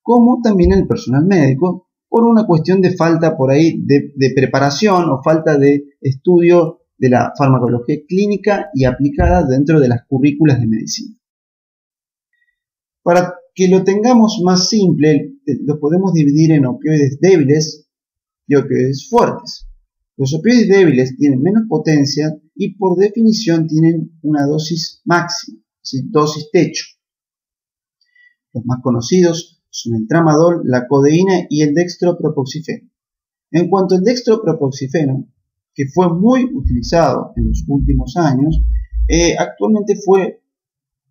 como 0.00 0.40
también 0.40 0.72
en 0.72 0.78
el 0.78 0.86
personal 0.86 1.26
médico 1.26 1.90
por 2.08 2.24
una 2.24 2.46
cuestión 2.46 2.80
de 2.80 2.96
falta 2.96 3.36
por 3.36 3.50
ahí 3.50 3.82
de, 3.84 4.32
preparación 4.34 5.10
o 5.10 5.22
falta 5.22 5.58
de 5.58 5.84
estudio 6.00 6.78
de 6.96 7.10
la 7.10 7.34
farmacología 7.36 7.96
clínica 8.08 8.70
y 8.72 8.86
aplicada 8.86 9.46
dentro 9.46 9.78
de 9.78 9.88
las 9.88 10.06
currículas 10.06 10.58
de 10.58 10.66
medicina. 10.68 11.18
Para 13.06 13.34
que 13.54 13.68
lo 13.68 13.84
tengamos 13.84 14.40
más 14.42 14.68
simple, 14.68 15.36
lo 15.64 15.78
podemos 15.78 16.12
dividir 16.12 16.50
en 16.50 16.66
opioides 16.66 17.20
débiles 17.20 17.86
y 18.48 18.56
opioides 18.56 19.08
fuertes. 19.08 19.68
Los 20.16 20.34
opioides 20.34 20.66
débiles 20.66 21.16
tienen 21.16 21.40
menos 21.40 21.68
potencia 21.68 22.36
y 22.56 22.74
por 22.74 22.98
definición 22.98 23.68
tienen 23.68 24.18
una 24.22 24.44
dosis 24.44 25.02
máxima, 25.04 25.60
dosis 26.10 26.50
techo. 26.50 26.84
Los 28.52 28.66
más 28.66 28.80
conocidos 28.82 29.62
son 29.70 29.94
el 29.94 30.08
tramadol, 30.08 30.62
la 30.64 30.88
codeína 30.88 31.46
y 31.48 31.62
el 31.62 31.74
dextropropoxifeno. 31.74 32.90
En 33.52 33.70
cuanto 33.70 33.94
al 33.94 34.02
dextropropoxifeno, 34.02 35.28
que 35.72 35.84
fue 35.94 36.12
muy 36.12 36.50
utilizado 36.52 37.34
en 37.36 37.50
los 37.50 37.62
últimos 37.68 38.16
años, 38.16 38.60
eh, 39.06 39.36
actualmente 39.38 39.94
fue 40.04 40.42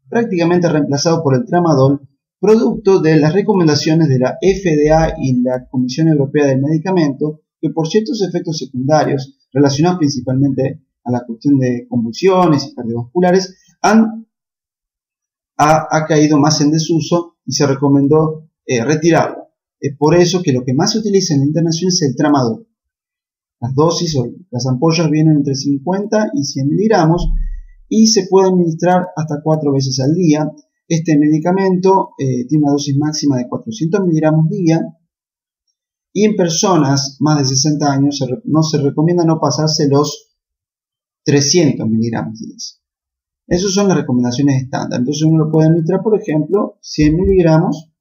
prácticamente 0.09 0.69
reemplazado 0.69 1.23
por 1.23 1.35
el 1.35 1.45
tramadol, 1.45 2.07
producto 2.39 2.99
de 3.01 3.17
las 3.17 3.33
recomendaciones 3.33 4.07
de 4.09 4.19
la 4.19 4.37
FDA 4.41 5.15
y 5.19 5.41
la 5.41 5.67
Comisión 5.67 6.07
Europea 6.07 6.47
del 6.47 6.61
Medicamento, 6.61 7.41
que 7.59 7.69
por 7.69 7.87
ciertos 7.87 8.21
efectos 8.21 8.57
secundarios 8.57 9.47
relacionados 9.51 9.99
principalmente 9.99 10.81
a 11.03 11.11
la 11.11 11.25
cuestión 11.25 11.57
de 11.59 11.87
convulsiones 11.87 12.67
y 12.67 12.75
cardiovasculares, 12.75 13.55
han, 13.81 14.27
ha, 15.57 16.05
caído 16.07 16.39
más 16.39 16.59
en 16.61 16.71
desuso 16.71 17.37
y 17.45 17.53
se 17.53 17.67
recomendó 17.67 18.49
eh, 18.65 18.83
retirarlo. 18.83 19.49
Es 19.79 19.95
por 19.97 20.15
eso 20.15 20.41
que 20.41 20.51
lo 20.51 20.63
que 20.63 20.73
más 20.73 20.91
se 20.91 20.99
utiliza 20.99 21.33
en 21.33 21.41
la 21.41 21.45
internación 21.45 21.89
es 21.89 22.01
el 22.01 22.15
tramadol. 22.15 22.67
Las 23.59 23.73
dosis 23.75 24.15
o 24.17 24.27
las 24.49 24.65
ampollas 24.67 25.09
vienen 25.09 25.37
entre 25.37 25.55
50 25.55 26.31
y 26.33 26.43
100 26.43 26.67
miligramos 26.67 27.29
y 27.89 28.07
se 28.07 28.27
puede 28.29 28.49
administrar 28.49 29.07
hasta 29.15 29.41
4 29.43 29.71
veces 29.71 29.99
al 29.99 30.13
día. 30.13 30.51
Este 30.87 31.17
medicamento 31.17 32.11
eh, 32.19 32.45
tiene 32.47 32.63
una 32.63 32.73
dosis 32.73 32.97
máxima 32.97 33.37
de 33.37 33.47
400 33.47 34.05
miligramos 34.05 34.49
día 34.49 34.81
y 36.13 36.25
en 36.25 36.35
personas 36.35 37.17
más 37.19 37.39
de 37.39 37.45
60 37.45 37.91
años 37.91 38.23
no 38.45 38.63
se 38.63 38.77
recomienda 38.77 39.25
no 39.25 39.39
pasarse 39.39 39.87
los 39.89 40.35
300 41.25 41.87
miligramos 41.87 42.39
día. 42.39 42.55
Esas 43.47 43.73
son 43.73 43.87
las 43.87 43.97
recomendaciones 43.97 44.63
estándar. 44.63 44.99
Entonces 44.99 45.23
uno 45.23 45.45
lo 45.45 45.51
puede 45.51 45.67
administrar, 45.67 46.01
por 46.01 46.19
ejemplo, 46.19 46.77
100 46.81 47.15
miligramos 47.15 47.91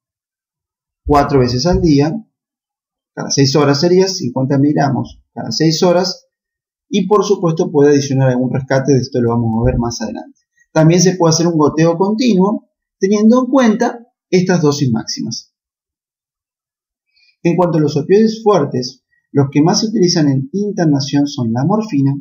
4 1.06 1.38
veces 1.38 1.66
al 1.66 1.80
día. 1.80 2.12
Cada 3.14 3.30
6 3.30 3.56
horas 3.56 3.80
sería 3.80 4.08
50 4.08 4.58
miligramos 4.58 5.24
cada 5.34 5.50
6 5.50 5.82
horas 5.82 6.23
y 6.96 7.08
por 7.08 7.24
supuesto 7.24 7.72
puede 7.72 7.90
adicionar 7.90 8.30
algún 8.30 8.52
rescate, 8.52 8.92
de 8.92 9.00
esto 9.00 9.20
lo 9.20 9.30
vamos 9.30 9.60
a 9.60 9.64
ver 9.64 9.80
más 9.80 10.00
adelante. 10.00 10.38
También 10.70 11.00
se 11.00 11.16
puede 11.16 11.30
hacer 11.30 11.48
un 11.48 11.58
goteo 11.58 11.98
continuo 11.98 12.68
teniendo 13.00 13.40
en 13.40 13.50
cuenta 13.50 14.06
estas 14.30 14.62
dosis 14.62 14.92
máximas. 14.92 15.52
En 17.42 17.56
cuanto 17.56 17.78
a 17.78 17.80
los 17.80 17.96
opioides 17.96 18.44
fuertes, 18.44 19.02
los 19.32 19.48
que 19.50 19.60
más 19.60 19.80
se 19.80 19.88
utilizan 19.88 20.28
en 20.28 20.48
internación 20.52 21.26
son 21.26 21.52
la 21.52 21.64
morfina, 21.64 22.14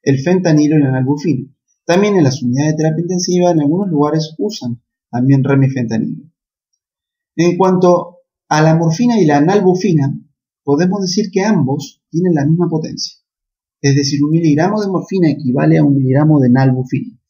el 0.00 0.18
fentanilo 0.18 0.78
y 0.78 0.82
la 0.82 0.92
nalbufina. 0.92 1.46
También 1.84 2.16
en 2.16 2.24
las 2.24 2.42
unidades 2.42 2.72
de 2.72 2.76
terapia 2.78 3.02
intensiva 3.02 3.50
en 3.50 3.60
algunos 3.60 3.88
lugares 3.88 4.34
usan 4.38 4.82
también 5.10 5.44
remifentanilo. 5.44 6.24
En 7.36 7.58
cuanto 7.58 8.20
a 8.48 8.62
la 8.62 8.74
morfina 8.74 9.20
y 9.20 9.26
la 9.26 9.42
nalbufina, 9.42 10.18
podemos 10.62 11.02
decir 11.02 11.26
que 11.30 11.42
ambos 11.42 12.02
tienen 12.08 12.32
la 12.32 12.46
misma 12.46 12.70
potencia. 12.70 13.18
Es 13.84 13.94
decir, 13.94 14.24
un 14.24 14.30
miligramo 14.30 14.80
de 14.80 14.88
morfina 14.88 15.28
equivale 15.28 15.76
a 15.76 15.84
un 15.84 15.94
miligramo 15.94 16.40
de 16.40 16.48
nalbufina. 16.48 17.20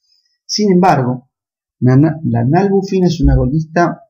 Sin 0.46 0.70
embargo, 0.70 1.28
la 1.80 2.44
nalbufina 2.44 3.08
es 3.08 3.20
un 3.20 3.30
agonista 3.30 4.02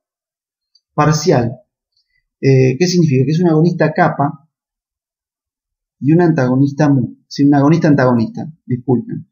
parcial. 0.92 1.56
Eh, 2.42 2.76
¿Qué 2.78 2.86
significa? 2.86 3.24
Que 3.24 3.30
es 3.30 3.40
un 3.40 3.48
agonista 3.48 3.94
capa 3.94 4.46
y 5.98 6.12
un 6.12 6.20
antagonista 6.20 6.90
mu. 6.90 7.16
un 7.46 7.54
agonista 7.54 7.88
antagonista, 7.88 8.52
disculpen. 8.66 9.30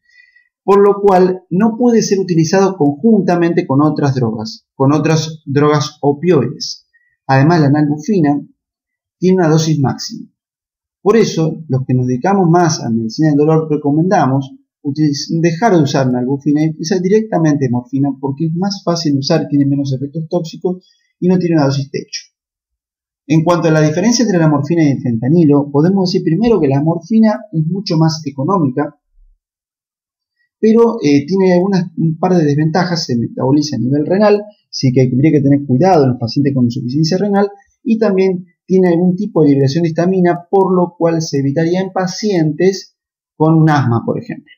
Por 0.64 0.81
lo 0.81 1.02
cual 1.02 1.42
no 1.50 1.76
puede 1.76 2.00
ser 2.00 2.19
utilizado 2.19 2.78
conjuntamente 2.78 3.66
con 3.66 3.83
otras 3.83 4.14
drogas, 4.14 4.66
con 4.75 4.90
otras 4.94 5.42
drogas 5.44 5.98
opioides. 6.01 6.88
Además, 7.27 7.61
la 7.61 7.70
nalbufina 7.72 8.40
tiene 9.18 9.37
una 9.37 9.48
dosis 9.48 9.79
máxima. 9.81 10.32
Por 11.03 11.17
eso, 11.17 11.65
los 11.69 11.83
que 11.85 11.95
nos 11.95 12.07
dedicamos 12.07 12.49
más 12.49 12.81
a 12.81 12.88
medicina 12.88 13.31
del 13.31 13.38
dolor 13.38 13.69
recomendamos 13.69 14.53
dejar 15.41 15.77
de 15.77 15.83
usar 15.83 16.11
nalbufina 16.11 16.65
y 16.65 16.71
utilizar 16.71 17.01
directamente 17.01 17.69
morfina 17.71 18.11
porque 18.21 18.47
es 18.47 18.55
más 18.55 18.83
fácil 18.85 19.12
de 19.12 19.19
usar, 19.21 19.47
tiene 19.49 19.67
menos 19.67 19.93
efectos 19.93 20.25
tóxicos 20.29 20.88
y 21.21 21.29
no 21.29 21.38
tiene 21.38 21.57
una 21.57 21.67
dosis 21.67 21.91
techo. 21.91 22.23
En 23.27 23.45
cuanto 23.45 23.69
a 23.69 23.71
la 23.71 23.81
diferencia 23.81 24.25
entre 24.25 24.38
la 24.38 24.49
morfina 24.49 24.83
y 24.83 24.91
el 24.91 25.01
fentanilo, 25.01 25.71
podemos 25.71 26.11
decir 26.11 26.25
primero 26.25 26.61
que 26.61 26.67
la 26.67 26.83
morfina 26.83 27.38
es 27.53 27.65
mucho 27.67 27.97
más 27.97 28.21
económica, 28.27 28.97
pero 30.59 30.97
eh, 31.03 31.25
tiene 31.27 31.61
un 31.97 32.19
par 32.19 32.37
de 32.37 32.45
desventajas, 32.45 33.05
se 33.05 33.17
metaboliza 33.17 33.77
a 33.77 33.81
nivel 33.81 34.07
renal, 34.07 34.43
así 34.71 34.93
que 34.93 35.03
habría 35.03 35.33
que 35.33 35.41
tener 35.41 35.65
cuidado 35.67 36.05
en 36.05 36.11
los 36.11 36.19
pacientes 36.19 36.55
con 36.55 36.65
insuficiencia 36.65 37.19
renal 37.19 37.49
y 37.85 37.99
también 37.99 38.47
tiene 38.66 38.88
algún 38.88 39.16
tipo 39.16 39.42
de 39.42 39.51
liberación 39.51 39.83
de 39.83 39.88
histamina, 39.88 40.46
por 40.51 40.75
lo 40.75 40.94
cual 40.96 41.20
se 41.20 41.38
evitaría 41.38 41.81
en 41.81 41.92
pacientes 41.92 42.96
con 43.37 43.55
un 43.55 43.68
asma, 43.70 44.03
por 44.05 44.18
ejemplo. 44.18 44.53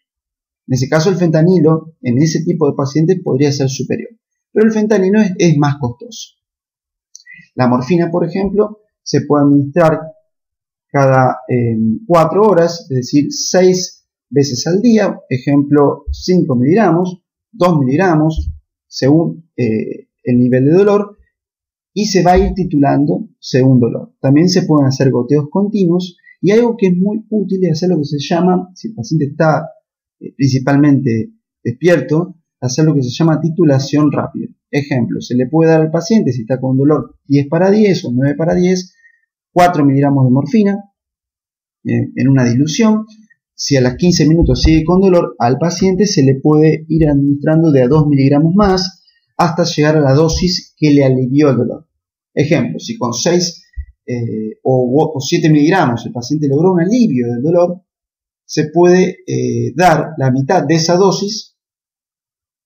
En 0.67 0.75
ese 0.75 0.89
caso, 0.89 1.11
el 1.11 1.17
fentanilo 1.17 1.95
en 2.03 2.19
ese 2.19 2.43
tipo 2.45 2.69
de 2.69 2.77
pacientes 2.77 3.21
podría 3.23 3.53
ser 3.53 3.69
superior, 3.69 4.11
pero 4.53 4.67
el 4.67 4.73
fentanilo 4.73 5.21
es, 5.21 5.57
más 5.59 5.77
costoso. 5.79 6.35
La 7.55 7.69
morfina, 7.69 8.11
por 8.11 8.27
ejemplo, 8.27 8.81
se 9.03 9.23
puede 9.23 9.45
administrar 9.45 10.01
cada 10.89 11.39
4 12.07 12.43
em, 12.43 12.51
horas, 12.51 12.87
es 12.91 12.97
decir, 12.97 13.27
6 13.31 14.07
veces 14.31 14.67
al 14.67 14.81
día, 14.81 15.21
ejemplo 15.29 16.05
5 16.11 16.55
miligramos, 16.57 17.23
2 17.53 17.79
miligramos, 17.81 18.51
según 18.87 19.51
eh, 19.57 20.09
el 20.25 20.39
nivel 20.39 20.65
de 20.65 20.73
dolor, 20.73 21.19
y 21.95 22.07
se 22.07 22.25
va 22.25 22.33
a 22.33 22.39
ir 22.39 22.53
titulando 22.55 23.29
según 23.39 23.79
dolor. 23.79 24.13
También 24.21 24.49
se 24.49 24.63
pueden 24.63 24.89
hacer 24.89 25.11
goteos 25.11 25.47
continuos 25.49 26.19
y 26.43 26.51
algo 26.51 26.77
que 26.77 26.89
es 26.89 26.97
muy 26.97 27.25
útil 27.31 27.65
es 27.65 27.73
hacer 27.73 27.91
lo 27.91 27.99
que 27.99 28.05
se 28.05 28.19
llama, 28.19 28.69
si 28.75 28.89
el 28.89 28.95
paciente 28.95 29.27
está 29.27 29.69
eh, 30.21 30.35
principalmente 30.37 31.31
despierto, 31.63 32.37
hacer 32.61 32.85
lo 32.85 32.95
que 32.95 33.03
se 33.03 33.11
llama 33.11 33.41
titulación 33.41 34.11
rápida. 34.11 34.49
Ejemplo, 34.71 35.21
se 35.21 35.37
le 35.37 35.47
puede 35.47 35.71
dar 35.71 35.83
al 35.83 35.91
paciente, 35.91 36.33
si 36.33 36.43
está 36.43 36.61
con 36.61 36.77
dolor 36.77 37.17
10 37.29 37.49
para 37.49 37.71
10 37.71 38.05
o 38.07 38.13
9 38.13 38.35
para 38.37 38.55
10, 38.55 38.95
4 39.53 39.85
miligramos 39.85 40.25
de 40.25 40.31
morfina 40.33 40.85
eh, 41.85 42.11
en 42.17 42.29
una 42.29 42.45
dilución. 42.45 43.07
Si 43.55 43.77
a 43.77 43.81
las 43.81 43.95
15 43.95 44.29
minutos 44.29 44.63
sigue 44.63 44.85
con 44.85 45.01
dolor, 45.01 45.37
al 45.39 45.59
paciente 45.59 46.07
se 46.07 46.25
le 46.25 46.41
puede 46.41 46.85
ir 46.89 47.09
administrando 47.09 47.71
de 47.71 47.83
a 47.83 47.89
2 47.89 48.09
miligramos 48.09 48.53
más 48.57 49.04
hasta 49.37 49.65
llegar 49.65 49.97
a 49.97 50.01
la 50.01 50.15
dosis 50.15 50.75
que 50.77 50.91
le 50.91 51.05
alivió 51.05 51.51
el 51.51 51.57
dolor. 51.57 51.89
Ejemplo, 52.33 52.79
si 52.79 52.97
con 52.97 53.13
6 53.13 53.65
eh, 54.07 54.59
o, 54.63 55.17
7 55.19 55.49
miligramos 55.51 56.05
el 56.07 56.13
paciente 56.13 56.49
logró 56.49 56.73
un 56.73 56.81
alivio 56.81 57.29
del 57.33 57.43
dolor, 57.43 57.83
se 58.45 58.71
puede 58.71 59.19
eh, 59.27 59.73
dar 59.75 60.11
la 60.19 60.31
mitad 60.31 60.65
de 60.65 60.75
esa 60.75 60.97
dosis 60.97 61.57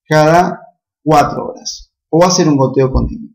cada 0.04 0.60
4 1.02 1.46
horas 1.46 1.92
o 2.10 2.24
hacer 2.24 2.48
un 2.48 2.56
goteo 2.56 2.90
continuo. 2.90 3.30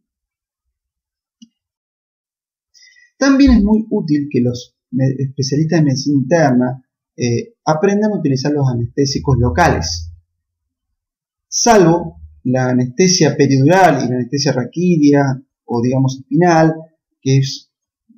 También 3.17 3.53
es 3.53 3.63
muy 3.63 3.85
útil 3.89 4.27
que 4.29 4.41
los 4.41 4.75
especialistas 4.91 5.79
de 5.79 5.85
medicina 5.85 6.17
interna 6.17 6.83
eh, 7.15 7.55
aprendan 7.63 8.11
a 8.11 8.17
utilizar 8.17 8.51
los 8.51 8.67
anestésicos 8.67 9.37
locales, 9.39 10.11
salvo 11.47 12.22
la 12.43 12.69
anestesia 12.69 13.36
peridural 13.36 14.03
y 14.03 14.10
la 14.10 14.15
anestesia 14.15 14.51
raquídea 14.51 15.41
o 15.65 15.82
digamos 15.82 16.19
espinal, 16.19 16.73
que 17.21 17.38
es 17.39 17.71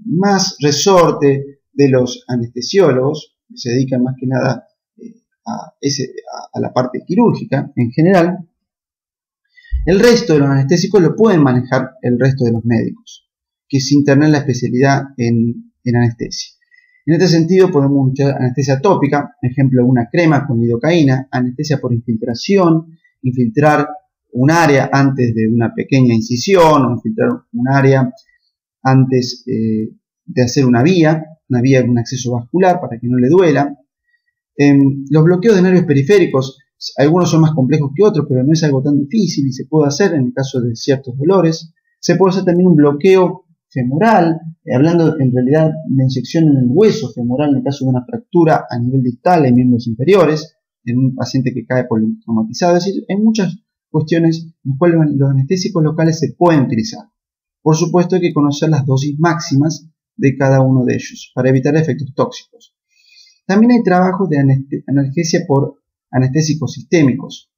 más 0.06 0.58
resorte 0.60 1.62
de 1.72 1.90
los 1.90 2.24
anestesiólogos, 2.28 3.38
que 3.48 3.58
se 3.58 3.72
dedican 3.72 4.04
más 4.04 4.16
que 4.20 4.28
nada 4.28 4.68
eh, 4.98 5.22
a, 5.46 5.72
a, 6.54 6.60
la 6.60 6.74
parte 6.74 7.04
quirúrgica 7.06 7.72
en 7.76 7.92
general, 7.92 8.38
el 9.86 10.00
resto 10.00 10.34
de 10.34 10.40
los 10.40 10.50
anestésicos 10.50 11.02
lo 11.02 11.16
pueden 11.16 11.44
manejar 11.44 11.92
el 12.02 12.20
resto 12.20 12.44
de 12.44 12.54
los 12.54 12.66
médicos, 12.66 13.30
que 13.68 13.80
se 13.80 13.94
internan 13.94 14.32
la 14.32 14.40
especialidad 14.40 15.04
en, 15.18 15.72
en 15.84 15.96
anestesia. 15.96 16.56
En 17.06 17.14
este 17.14 17.28
sentido 17.28 17.72
podemos 17.72 18.12
usar 18.12 18.36
anestesia 18.42 18.82
tópica, 18.82 19.36
ejemplo 19.40 19.86
una 19.86 20.10
crema 20.12 20.48
con 20.48 20.60
lidocaína, 20.60 21.28
anestesia 21.30 21.80
por 21.80 21.94
infiltración, 21.94 22.98
infiltrar 23.22 23.88
un 24.36 24.52
área 24.52 24.89
antes 24.91 25.34
de 25.34 25.48
una 25.48 25.74
pequeña 25.74 26.13
incisión 26.13 26.86
o 26.86 26.91
infiltrar 26.91 27.30
un 27.54 27.67
área 27.69 28.12
antes 28.84 29.43
eh, 29.48 29.95
de 30.26 30.43
hacer 30.43 30.65
una 30.65 30.84
vía, 30.84 31.24
una 31.50 31.62
vía 31.62 31.82
de 31.82 31.89
un 31.89 31.98
acceso 31.98 32.34
vascular 32.34 32.80
para 32.82 33.00
que 33.00 33.08
no 33.08 33.17
le 33.17 33.30
duela. 33.30 33.78
Em, 34.58 35.06
los 35.10 35.24
bloqueos 35.24 35.56
de 35.56 35.62
nervios 35.62 35.86
periféricos, 35.86 36.60
algunos 36.98 37.32
son 37.32 37.41
más 37.41 37.52
complejos 37.52 37.91
que 37.95 38.04
otros, 38.04 38.26
pero 38.28 38.43
no 38.43 38.52
es 38.52 38.63
algo 38.63 38.84
tan 38.84 39.00
difícil 39.00 39.48
y 39.48 39.54
se 39.54 39.65
puede 39.65 39.88
hacer 39.88 40.13
en 40.13 40.26
el 40.26 40.34
caso 40.34 40.60
de 40.60 40.76
ciertos 40.76 41.17
dolores. 41.17 41.74
Se 42.00 42.15
puede 42.15 42.32
hacer 42.32 42.43
también 42.43 42.67
un 42.67 42.76
bloqueo 42.76 43.45
femoral, 43.69 44.38
eh, 44.65 44.76
hablando 44.76 45.17
en 45.17 45.34
realidad 45.34 45.71
de 45.88 46.04
inyección 46.04 46.50
en 46.50 46.58
el 46.58 46.67
hueso 46.67 47.10
femoral 47.13 47.52
en 47.52 47.58
el 47.58 47.63
caso 47.63 47.86
de 47.86 47.91
una 47.91 48.06
fractura 48.06 48.65
a 48.69 48.80
nivel 48.80 49.02
distal 49.02 49.45
en 49.45 49.56
miembros 49.56 49.88
inferiores, 49.88 50.58
en 50.84 50.98
un 50.98 51.15
paciente 51.15 51.54
que 51.54 51.65
cae 51.65 51.86
politraumatizado, 51.86 52.78
es 52.78 52.86
decir, 52.86 53.06
hay 53.10 53.17
muchas 53.17 53.64
cuestiones 53.96 54.44
en 54.44 54.72
las 54.72 54.78
cuales 54.78 55.00
los 55.16 55.30
anestésicos 55.30 55.82
locales 55.82 56.20
se 56.20 56.34
pueden 56.38 56.64
utilizar. 56.64 57.06
Por 57.62 57.78
supuesto 57.78 58.16
hay 58.16 58.22
que 58.22 58.34
conocer 58.34 58.70
las 58.70 58.86
dosis 58.86 59.18
máximas 59.18 59.88
de 60.18 60.36
cada 60.36 60.60
uno 60.60 60.84
de 60.84 60.96
ellos 60.96 61.32
para 61.34 61.48
evitar 61.48 61.78
efectos 61.78 62.14
tóxicos. 62.14 62.76
También 63.46 63.72
hay 63.72 63.84
trabajos 63.84 64.28
de 64.28 64.38
analgesia 64.86 65.46
por 65.48 65.82
anestésicos 66.12 66.74
sistémicos. 66.74 67.50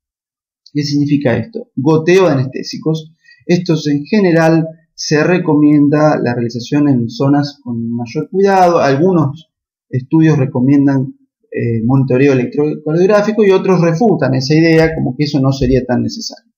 ¿Qué 0.71 0.83
significa 0.83 1.35
esto? 1.35 1.71
Goteo 1.75 2.27
de 2.27 2.33
anestésicos. 2.33 3.11
Estos 3.47 3.87
en 3.87 4.05
general 4.05 4.67
se 4.93 5.23
recomienda 5.23 6.19
la 6.21 6.35
realización 6.35 6.87
en 6.87 7.09
zonas 7.09 7.59
con 7.63 7.89
mayor 7.89 8.29
cuidado. 8.29 8.77
Algunos 8.77 9.49
estudios 9.89 10.37
recomiendan 10.37 11.16
eh, 11.57 11.81
monitoreo 11.83 12.33
electrocardiográfico 12.33 13.43
y 13.43 13.49
otros 13.49 13.81
refutan 13.81 14.35
esa 14.35 14.53
idea 14.53 14.93
como 14.93 15.15
que 15.17 15.23
eso 15.23 15.39
no 15.39 15.51
sería 15.51 15.83
tan 15.85 16.03
necesario. 16.03 16.51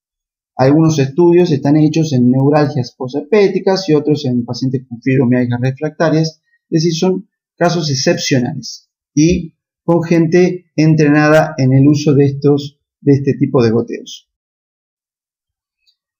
Algunos 0.57 0.99
estudios 0.99 1.53
están 1.53 1.77
hechos 1.77 2.11
en 2.11 2.29
neuralgias 2.29 2.93
posherpéticas 2.97 3.87
y 3.87 3.93
otros 3.93 4.25
en 4.25 4.43
pacientes 4.43 4.85
con 4.89 5.01
fibromialgias 5.01 5.61
refractarias, 5.61 6.41
es 6.69 6.83
decir, 6.83 6.93
son 6.93 7.29
casos 7.55 7.89
excepcionales 7.89 8.89
y 9.15 9.55
con 9.85 10.03
gente 10.03 10.65
entrenada 10.75 11.55
en 11.57 11.73
el 11.73 11.87
uso 11.87 12.13
de, 12.13 12.25
estos, 12.25 12.77
de 12.99 13.13
este 13.13 13.35
tipo 13.35 13.63
de 13.63 13.71
goteos. 13.71 14.29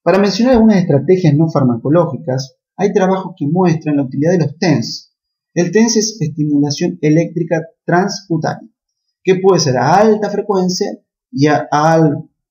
Para 0.02 0.18
mencionar 0.18 0.54
algunas 0.54 0.78
estrategias 0.78 1.34
no 1.34 1.50
farmacológicas, 1.50 2.56
hay 2.76 2.94
trabajos 2.94 3.34
que 3.36 3.46
muestran 3.46 3.96
la 3.96 4.04
utilidad 4.04 4.32
de 4.32 4.38
los 4.38 4.58
TENS. 4.58 5.14
El 5.52 5.70
TENS 5.70 5.96
es 5.98 6.16
estimulación 6.18 6.98
eléctrica 7.02 7.66
transcutánea, 7.84 8.69
que 9.22 9.36
puede 9.36 9.60
ser 9.60 9.76
a 9.76 9.96
alta 9.96 10.30
frecuencia 10.30 10.88
y 11.30 11.46
a, 11.46 11.68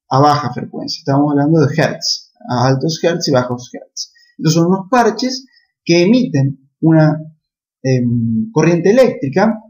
baja 0.09 0.53
frecuencia. 0.53 0.99
Estamos 0.99 1.31
hablando 1.31 1.59
de 1.59 1.73
hertz, 1.75 2.33
a 2.49 2.67
altos 2.67 2.99
hertz 3.03 3.27
y 3.27 3.31
bajos 3.31 3.69
hertz. 3.73 4.13
Estos 4.37 4.53
son 4.53 4.67
unos 4.67 4.87
parches 4.89 5.45
que 5.83 6.03
emiten 6.03 6.69
una 6.81 7.19
em, 7.83 8.51
corriente 8.51 8.91
eléctrica 8.91 9.63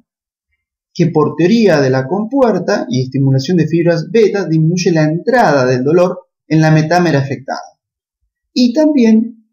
que 0.93 1.07
por 1.07 1.35
teoría 1.35 1.79
de 1.79 1.89
la 1.89 2.07
compuerta 2.07 2.85
y 2.89 3.03
estimulación 3.03 3.57
de 3.57 3.67
fibras 3.67 4.09
beta 4.11 4.45
disminuye 4.45 4.91
la 4.91 5.03
entrada 5.03 5.65
del 5.65 5.83
dolor 5.83 6.27
en 6.47 6.61
la 6.61 6.71
metámera 6.71 7.19
afectada. 7.19 7.79
Y 8.53 8.73
también 8.73 9.45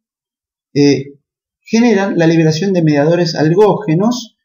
eh, 0.74 1.18
generan 1.60 2.18
la 2.18 2.26
liberación 2.26 2.72
de 2.72 2.82
mediadores 2.82 3.34
algógenos 3.34 4.35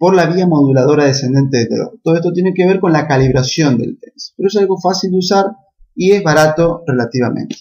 por 0.00 0.14
la 0.16 0.24
vía 0.24 0.46
moduladora 0.46 1.04
descendente 1.04 1.58
del 1.58 1.68
dolor. 1.68 2.00
Todo 2.02 2.14
esto 2.16 2.32
tiene 2.32 2.54
que 2.54 2.66
ver 2.66 2.80
con 2.80 2.90
la 2.90 3.06
calibración 3.06 3.76
del 3.76 3.98
TENS, 4.00 4.32
pero 4.34 4.46
es 4.46 4.56
algo 4.56 4.80
fácil 4.80 5.10
de 5.10 5.18
usar 5.18 5.44
y 5.94 6.12
es 6.12 6.22
barato 6.22 6.82
relativamente. 6.86 7.56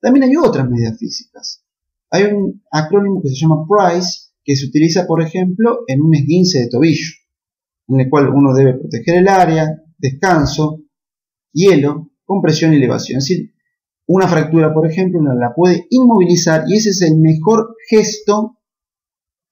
También 0.00 0.24
hay 0.24 0.36
otras 0.36 0.66
medidas 0.66 0.98
físicas. 0.98 1.62
Hay 2.08 2.22
un 2.32 2.62
acrónimo 2.72 3.20
que 3.20 3.28
se 3.28 3.34
llama 3.34 3.66
PRICE, 3.68 4.30
que 4.42 4.56
se 4.56 4.64
utiliza, 4.64 5.06
por 5.06 5.20
ejemplo, 5.20 5.80
en 5.88 6.00
un 6.00 6.14
esguince 6.14 6.60
de 6.60 6.68
tobillo, 6.70 7.10
en 7.88 8.00
el 8.00 8.08
cual 8.08 8.30
uno 8.30 8.54
debe 8.54 8.72
proteger 8.72 9.16
el 9.16 9.28
área, 9.28 9.68
descanso, 9.98 10.84
hielo, 11.52 12.12
compresión 12.24 12.72
y 12.72 12.76
elevación. 12.76 13.18
Es 13.18 13.28
decir, 13.28 13.52
una 14.06 14.26
fractura, 14.26 14.72
por 14.72 14.90
ejemplo, 14.90 15.20
uno 15.20 15.34
la 15.34 15.52
puede 15.54 15.86
inmovilizar 15.90 16.64
y 16.66 16.76
ese 16.76 16.90
es 16.90 17.02
el 17.02 17.18
mejor 17.18 17.76
gesto 17.90 18.56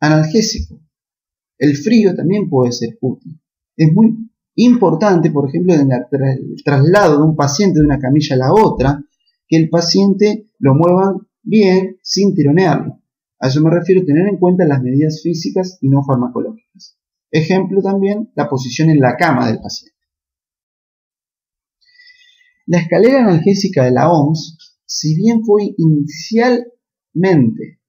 analgésico. 0.01 0.86
El 1.59 1.77
frío 1.77 2.15
también 2.15 2.49
puede 2.49 2.73
ser 2.73 2.97
útil. 3.01 3.39
Es 3.77 3.93
muy 3.93 4.31
importante, 4.57 5.31
por 5.31 5.49
ejemplo, 5.49 5.75
en 5.75 5.91
el 5.93 6.63
traslado 6.65 7.19
de 7.19 7.25
un 7.25 7.37
paciente 7.37 7.79
de 7.79 7.85
una 7.85 7.99
camilla 7.99 8.37
a 8.37 8.39
la 8.39 8.53
otra, 8.53 9.03
que 9.49 9.57
el 9.57 9.69
paciente 9.69 10.47
lo 10.59 10.75
mueva 10.75 11.15
bien 11.43 11.99
sin 12.03 12.35
tironearlo. 12.35 13.01
A 13.39 13.49
eso 13.49 13.61
me 13.61 13.71
refiero 13.71 14.05
tener 14.05 14.27
en 14.29 14.39
cuenta 14.39 14.67
las 14.67 14.83
medidas 14.83 15.21
físicas 15.23 15.79
y 15.81 15.89
no 15.89 16.03
farmacológicas. 16.03 16.99
Ejemplo 17.31 17.83
también, 17.83 18.31
la 18.35 18.49
posición 18.49 18.91
en 18.91 19.01
la 19.01 19.17
cama 19.17 19.47
del 19.47 19.61
paciente. 19.61 19.97
La 22.67 22.79
escalera 22.79 23.21
analgésica 23.21 23.85
de 23.85 23.93
la 23.93 24.11
OMS, 24.11 24.59
si 24.85 25.15
bien 25.15 25.45
fue 25.45 25.75
inicialmente 25.77 27.81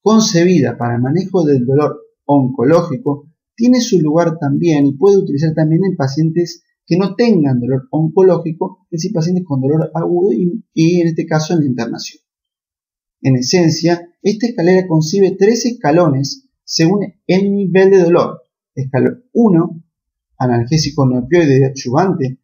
concebida 0.00 0.76
para 0.76 0.96
el 0.96 1.02
manejo 1.02 1.44
del 1.44 1.66
dolor 1.66 2.07
oncológico, 2.28 3.26
tiene 3.56 3.80
su 3.80 4.00
lugar 4.00 4.38
también 4.38 4.86
y 4.86 4.92
puede 4.92 5.16
utilizar 5.16 5.54
también 5.54 5.82
en 5.84 5.96
pacientes 5.96 6.62
que 6.86 6.96
no 6.96 7.14
tengan 7.16 7.58
dolor 7.58 7.88
oncológico, 7.90 8.86
es 8.90 9.02
decir, 9.02 9.12
pacientes 9.12 9.44
con 9.46 9.60
dolor 9.60 9.90
agudo 9.94 10.32
y, 10.32 11.00
en 11.00 11.08
este 11.08 11.26
caso 11.26 11.54
en 11.54 11.60
la 11.60 11.66
internación. 11.66 12.22
En 13.20 13.36
esencia, 13.36 14.08
esta 14.22 14.46
escalera 14.46 14.86
concibe 14.86 15.36
tres 15.38 15.66
escalones 15.66 16.48
según 16.64 17.14
el 17.26 17.52
nivel 17.52 17.90
de 17.90 17.98
dolor. 17.98 18.42
Escalón 18.74 19.24
1, 19.32 19.82
analgésico 20.38 21.04
no 21.04 21.20
opioide 21.20 21.66
adyuvante, 21.66 22.38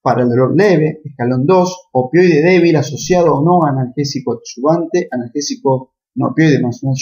para 0.00 0.22
el 0.22 0.28
dolor 0.28 0.56
leve, 0.56 1.00
escalón 1.04 1.44
2, 1.44 1.88
opioide 1.92 2.42
débil 2.42 2.76
asociado 2.76 3.34
o 3.34 3.44
no 3.44 3.66
analgésico 3.66 4.38
adyuvante, 4.38 5.08
analgésico 5.10 5.94
no 6.14 6.28
opioide 6.28 6.62
más 6.62 6.82
un 6.82 6.94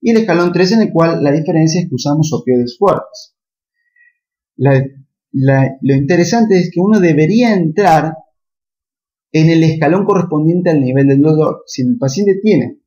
y 0.00 0.10
el 0.10 0.18
escalón 0.18 0.52
3 0.52 0.72
en 0.72 0.82
el 0.82 0.92
cual 0.92 1.22
la 1.22 1.32
diferencia 1.32 1.80
es 1.80 1.88
que 1.88 1.94
usamos 1.94 2.32
opioides 2.32 2.76
fuertes. 2.78 3.36
lo 4.56 5.94
interesante 5.94 6.58
es 6.58 6.70
que 6.72 6.80
uno 6.80 7.00
debería 7.00 7.54
entrar 7.54 8.14
en 9.32 9.50
el 9.50 9.62
escalón 9.62 10.04
correspondiente 10.04 10.70
al 10.70 10.80
nivel 10.80 11.08
del 11.08 11.20
dolor. 11.20 11.62
Si 11.66 11.82
el 11.82 11.98
paciente 11.98 12.40
tiene 12.42 12.80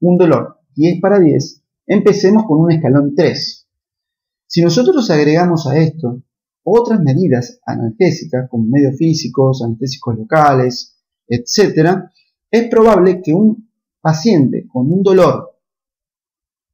un 0.00 0.16
dolor 0.16 0.60
10 0.74 1.00
para 1.00 1.18
10, 1.18 1.64
empecemos 1.86 2.44
con 2.46 2.60
un 2.60 2.72
escalón 2.72 3.14
3. 3.14 3.68
Si 4.46 4.62
nosotros 4.62 5.10
agregamos 5.10 5.66
a 5.66 5.78
esto 5.78 6.22
otras 6.62 7.00
medidas 7.00 7.60
analgésicas 7.64 8.48
como 8.50 8.64
medios 8.68 8.96
físicos, 8.96 9.62
anestésicos 9.62 10.16
locales, 10.18 10.98
etc., 11.26 12.04
es 12.50 12.68
probable 12.68 13.20
que 13.22 13.32
un 13.32 13.70
paciente 14.00 14.66
con 14.68 14.90
un 14.90 15.02
dolor 15.02 15.57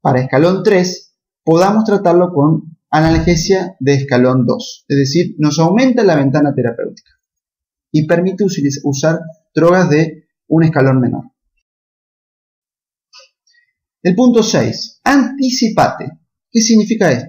para 0.04 0.20
escalón 0.20 0.62
3 0.62 1.16
podamos 1.42 1.84
tratarlo 1.84 2.30
con 2.30 2.76
analgesia 2.90 3.74
de 3.80 3.94
escalón 3.94 4.44
2, 4.44 4.84
es 4.86 4.98
decir, 4.98 5.34
nos 5.38 5.58
aumenta 5.58 6.04
la 6.04 6.14
ventana 6.14 6.54
terapéutica 6.54 7.10
y 7.90 8.06
permite 8.06 8.44
usar 8.82 9.20
drogas 9.54 9.88
de 9.88 10.26
un 10.48 10.62
escalón 10.62 11.00
menor. 11.00 11.24
El 14.02 14.14
punto 14.14 14.42
6. 14.42 15.00
Anticipate. 15.04 16.10
¿Qué 16.50 16.60
significa 16.60 17.10
esto? 17.10 17.28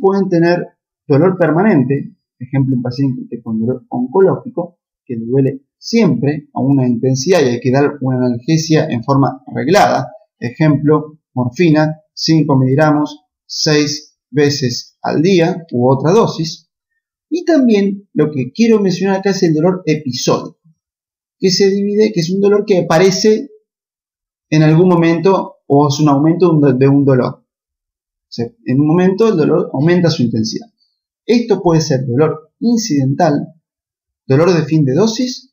Pueden 0.00 0.28
tener 0.28 0.66
dolor 1.06 1.38
permanente, 1.38 2.16
ejemplo, 2.40 2.74
un 2.74 2.82
paciente 2.82 3.40
con 3.40 3.60
dolor 3.60 3.84
oncológico, 3.88 4.80
que 5.04 5.14
le 5.14 5.26
duele 5.26 5.60
siempre 5.78 6.48
a 6.52 6.60
una 6.60 6.88
intensidad 6.88 7.40
y 7.40 7.50
hay 7.50 7.60
que 7.60 7.70
dar 7.70 7.98
una 8.00 8.16
analgesia 8.16 8.86
en 8.86 9.04
forma 9.04 9.44
reglada, 9.54 10.08
ejemplo, 10.40 11.19
morfina, 11.34 12.00
5 12.14 12.56
miligramos, 12.56 13.24
6 13.46 14.18
veces 14.30 14.98
al 15.02 15.22
día 15.22 15.66
u 15.72 15.90
otra 15.90 16.12
dosis. 16.12 16.68
Y 17.28 17.44
también 17.44 18.08
lo 18.12 18.30
que 18.30 18.52
quiero 18.52 18.80
mencionar 18.80 19.18
acá 19.18 19.30
es 19.30 19.42
el 19.42 19.54
dolor 19.54 19.82
episódico, 19.86 20.58
que 21.38 21.50
se 21.50 21.70
divide, 21.70 22.12
que 22.12 22.20
es 22.20 22.30
un 22.30 22.40
dolor 22.40 22.64
que 22.66 22.78
aparece 22.78 23.50
en 24.50 24.62
algún 24.62 24.88
momento 24.88 25.58
o 25.66 25.88
es 25.88 26.00
un 26.00 26.08
aumento 26.08 26.58
de 26.58 26.88
un 26.88 27.04
dolor. 27.04 27.44
en 28.36 28.80
un 28.80 28.86
momento 28.86 29.28
el 29.28 29.36
dolor 29.36 29.70
aumenta 29.72 30.10
su 30.10 30.22
intensidad. 30.22 30.66
Esto 31.26 31.62
puede 31.62 31.80
ser 31.80 32.06
dolor 32.06 32.52
incidental, 32.58 33.54
dolor 34.26 34.52
de 34.52 34.64
fin 34.64 34.84
de 34.84 34.94
dosis 34.94 35.52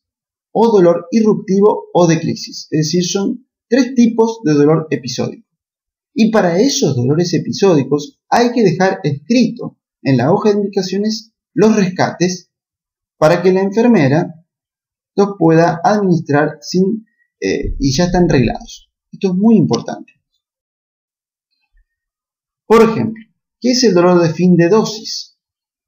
o 0.51 0.71
dolor 0.71 1.07
irruptivo 1.11 1.89
o 1.93 2.07
de 2.07 2.19
crisis. 2.19 2.67
Es 2.71 2.87
decir, 2.87 3.05
son 3.05 3.47
tres 3.67 3.93
tipos 3.93 4.39
de 4.43 4.53
dolor 4.53 4.87
episódico. 4.89 5.46
Y 6.19 6.31
para 6.31 6.59
esos 6.59 6.95
dolores 6.95 7.31
episódicos 7.35 8.19
hay 8.27 8.51
que 8.51 8.63
dejar 8.63 9.01
escrito 9.03 9.77
en 10.01 10.17
la 10.17 10.33
hoja 10.33 10.49
de 10.49 10.55
indicaciones 10.55 11.31
los 11.53 11.75
rescates 11.75 12.49
para 13.17 13.43
que 13.43 13.53
la 13.53 13.61
enfermera 13.61 14.33
los 15.15 15.35
pueda 15.37 15.79
administrar 15.83 16.57
sin, 16.61 17.05
eh, 17.39 17.75
y 17.77 17.95
ya 17.95 18.05
están 18.05 18.27
reglados. 18.27 18.89
Esto 19.11 19.27
es 19.27 19.33
muy 19.35 19.57
importante. 19.57 20.13
Por 22.65 22.81
ejemplo, 22.81 23.23
¿qué 23.61 23.73
es 23.73 23.83
el 23.83 23.93
dolor 23.93 24.19
de 24.19 24.33
fin 24.33 24.55
de 24.55 24.69
dosis? 24.69 25.37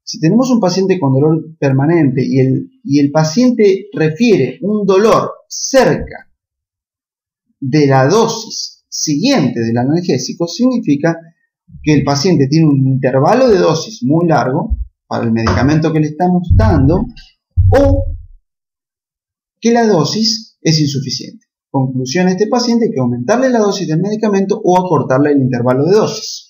Si 0.04 0.20
tenemos 0.20 0.48
un 0.52 0.60
paciente 0.60 1.00
con 1.00 1.12
dolor 1.12 1.56
permanente 1.58 2.24
y 2.24 2.38
el, 2.38 2.70
y 2.84 3.00
el 3.00 3.10
paciente 3.10 3.88
refiere 3.92 4.60
un 4.62 4.86
dolor 4.86 5.32
cerca 5.48 6.30
de 7.58 7.88
la 7.88 8.06
dosis 8.06 8.79
siguiente 8.90 9.60
del 9.60 9.78
analgésico 9.78 10.46
significa 10.46 11.16
que 11.82 11.94
el 11.94 12.04
paciente 12.04 12.48
tiene 12.48 12.66
un 12.66 12.86
intervalo 12.86 13.48
de 13.48 13.58
dosis 13.58 14.02
muy 14.02 14.26
largo 14.26 14.76
para 15.06 15.24
el 15.24 15.32
medicamento 15.32 15.92
que 15.92 16.00
le 16.00 16.08
estamos 16.08 16.50
dando 16.54 17.06
o 17.70 18.16
que 19.60 19.72
la 19.72 19.86
dosis 19.86 20.58
es 20.60 20.80
insuficiente. 20.80 21.46
Conclusión 21.70 22.26
a 22.26 22.32
este 22.32 22.48
paciente 22.48 22.90
que 22.92 23.00
aumentarle 23.00 23.48
la 23.48 23.60
dosis 23.60 23.86
del 23.86 24.00
medicamento 24.00 24.60
o 24.62 24.78
acortarle 24.78 25.32
el 25.32 25.40
intervalo 25.40 25.86
de 25.86 25.92
dosis. 25.92 26.48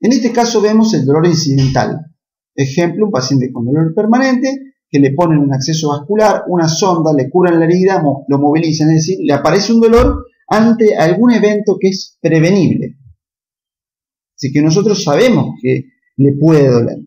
En 0.00 0.12
este 0.12 0.32
caso 0.32 0.60
vemos 0.60 0.94
el 0.94 1.04
dolor 1.04 1.26
incidental. 1.26 1.98
Ejemplo, 2.54 3.06
un 3.06 3.12
paciente 3.12 3.50
con 3.52 3.66
dolor 3.66 3.92
permanente 3.94 4.69
que 4.90 4.98
le 4.98 5.12
ponen 5.12 5.38
un 5.38 5.54
acceso 5.54 5.90
vascular, 5.90 6.44
una 6.48 6.68
sonda, 6.68 7.12
le 7.12 7.30
curan 7.30 7.58
la 7.58 7.64
herida, 7.64 8.02
lo 8.26 8.38
movilizan, 8.38 8.90
es 8.90 9.06
decir, 9.06 9.18
le 9.22 9.32
aparece 9.32 9.72
un 9.72 9.80
dolor 9.80 10.26
ante 10.48 10.96
algún 10.96 11.32
evento 11.32 11.76
que 11.80 11.88
es 11.88 12.18
prevenible. 12.20 12.96
Así 14.36 14.52
que 14.52 14.62
nosotros 14.62 15.04
sabemos 15.04 15.54
que 15.62 15.84
le 16.16 16.32
puede 16.32 16.68
doler. 16.68 16.98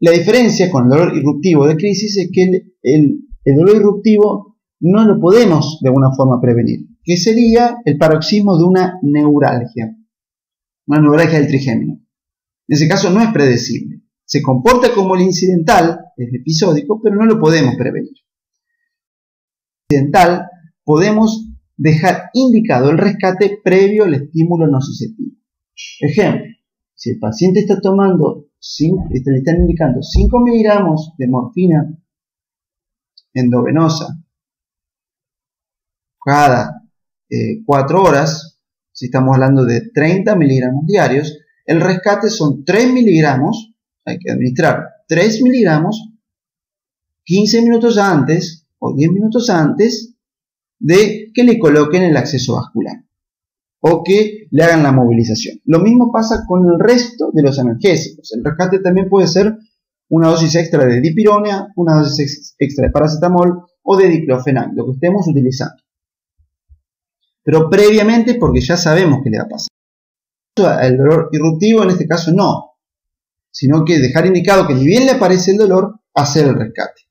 La 0.00 0.12
diferencia 0.12 0.70
con 0.70 0.84
el 0.84 0.90
dolor 0.90 1.16
irruptivo 1.16 1.66
de 1.66 1.76
crisis 1.76 2.16
es 2.16 2.30
que 2.32 2.62
el, 2.82 3.28
dolor 3.56 3.76
irruptivo 3.76 4.56
no 4.80 5.04
lo 5.04 5.20
podemos 5.20 5.78
de 5.82 5.88
alguna 5.88 6.10
forma 6.16 6.40
prevenir, 6.40 6.80
que 7.04 7.16
sería 7.16 7.76
el 7.84 7.98
paroxismo 7.98 8.56
de 8.58 8.64
una 8.64 8.98
neuralgia, 9.02 9.94
una 10.86 11.00
neuralgia 11.02 11.38
del 11.38 11.48
trigémino. 11.48 12.00
En 12.66 12.76
ese 12.76 12.88
caso 12.88 13.10
no 13.10 13.20
es 13.20 13.30
predecible. 13.30 14.02
Se 14.30 14.40
comporta 14.42 14.94
como 14.94 15.16
el 15.16 15.22
incidental, 15.22 15.98
es 16.16 16.32
episódico, 16.32 17.00
pero 17.02 17.16
no 17.16 17.26
lo 17.26 17.40
podemos 17.40 17.74
prevenir. 17.74 18.14
Incidental 19.88 20.46
podemos 20.84 21.48
dejar 21.76 22.30
indicado 22.34 22.90
el 22.90 22.98
rescate 22.98 23.58
previo 23.64 24.04
al 24.04 24.14
estímulo 24.14 24.68
nociceptivo. 24.68 25.34
Ejemplo, 25.98 26.44
si 26.94 27.10
el 27.10 27.18
paciente 27.18 27.58
está 27.58 27.80
tomando, 27.80 28.46
le 28.78 29.38
están 29.38 29.62
indicando 29.62 30.00
5 30.00 30.40
miligramos 30.40 31.12
de 31.18 31.26
morfina 31.26 31.98
endovenosa 33.34 34.16
cada 36.24 36.82
4 37.64 37.98
eh, 37.98 38.00
horas, 38.00 38.60
si 38.92 39.06
estamos 39.06 39.34
hablando 39.34 39.64
de 39.64 39.90
30 39.92 40.36
miligramos 40.36 40.86
diarios, 40.86 41.36
el 41.64 41.80
rescate 41.80 42.30
son 42.30 42.64
3 42.64 42.92
miligramos, 42.92 43.69
hay 44.04 44.18
que 44.18 44.30
administrar 44.30 44.86
3 45.08 45.42
miligramos 45.42 46.10
15 47.24 47.62
minutos 47.62 47.98
antes 47.98 48.66
o 48.78 48.94
10 48.94 49.12
minutos 49.12 49.50
antes 49.50 50.14
de 50.78 51.30
que 51.34 51.44
le 51.44 51.58
coloquen 51.58 52.02
el 52.02 52.16
acceso 52.16 52.54
vascular 52.54 53.04
o 53.80 54.02
que 54.02 54.46
le 54.50 54.62
hagan 54.62 54.82
la 54.82 54.92
movilización. 54.92 55.60
Lo 55.64 55.80
mismo 55.80 56.10
pasa 56.12 56.44
con 56.46 56.66
el 56.66 56.78
resto 56.78 57.30
de 57.32 57.42
los 57.42 57.58
analgésicos. 57.58 58.32
El 58.32 58.44
rescate 58.44 58.80
también 58.80 59.08
puede 59.08 59.26
ser 59.26 59.56
una 60.08 60.28
dosis 60.28 60.54
extra 60.56 60.84
de 60.84 61.00
dipirona, 61.00 61.72
una 61.76 62.00
dosis 62.00 62.54
extra 62.58 62.86
de 62.86 62.92
paracetamol 62.92 63.62
o 63.82 63.96
de 63.96 64.08
diclofenac, 64.08 64.72
lo 64.74 64.86
que 64.86 64.92
estemos 64.92 65.26
utilizando. 65.28 65.82
Pero 67.42 67.70
previamente 67.70 68.34
porque 68.34 68.60
ya 68.60 68.76
sabemos 68.76 69.20
que 69.22 69.30
le 69.30 69.38
va 69.38 69.44
a 69.44 69.48
pasar 69.48 69.70
el 70.84 70.98
dolor 70.98 71.30
irruptivo, 71.32 71.82
en 71.82 71.90
este 71.90 72.06
caso 72.06 72.32
no, 72.32 72.69
sino 73.50 73.84
que 73.84 73.98
dejar 73.98 74.26
indicado 74.26 74.66
que 74.66 74.74
ni 74.74 74.86
bien 74.86 75.06
le 75.06 75.12
aparece 75.12 75.52
el 75.52 75.58
dolor, 75.58 76.00
hacer 76.14 76.46
el 76.46 76.54
rescate. 76.54 77.02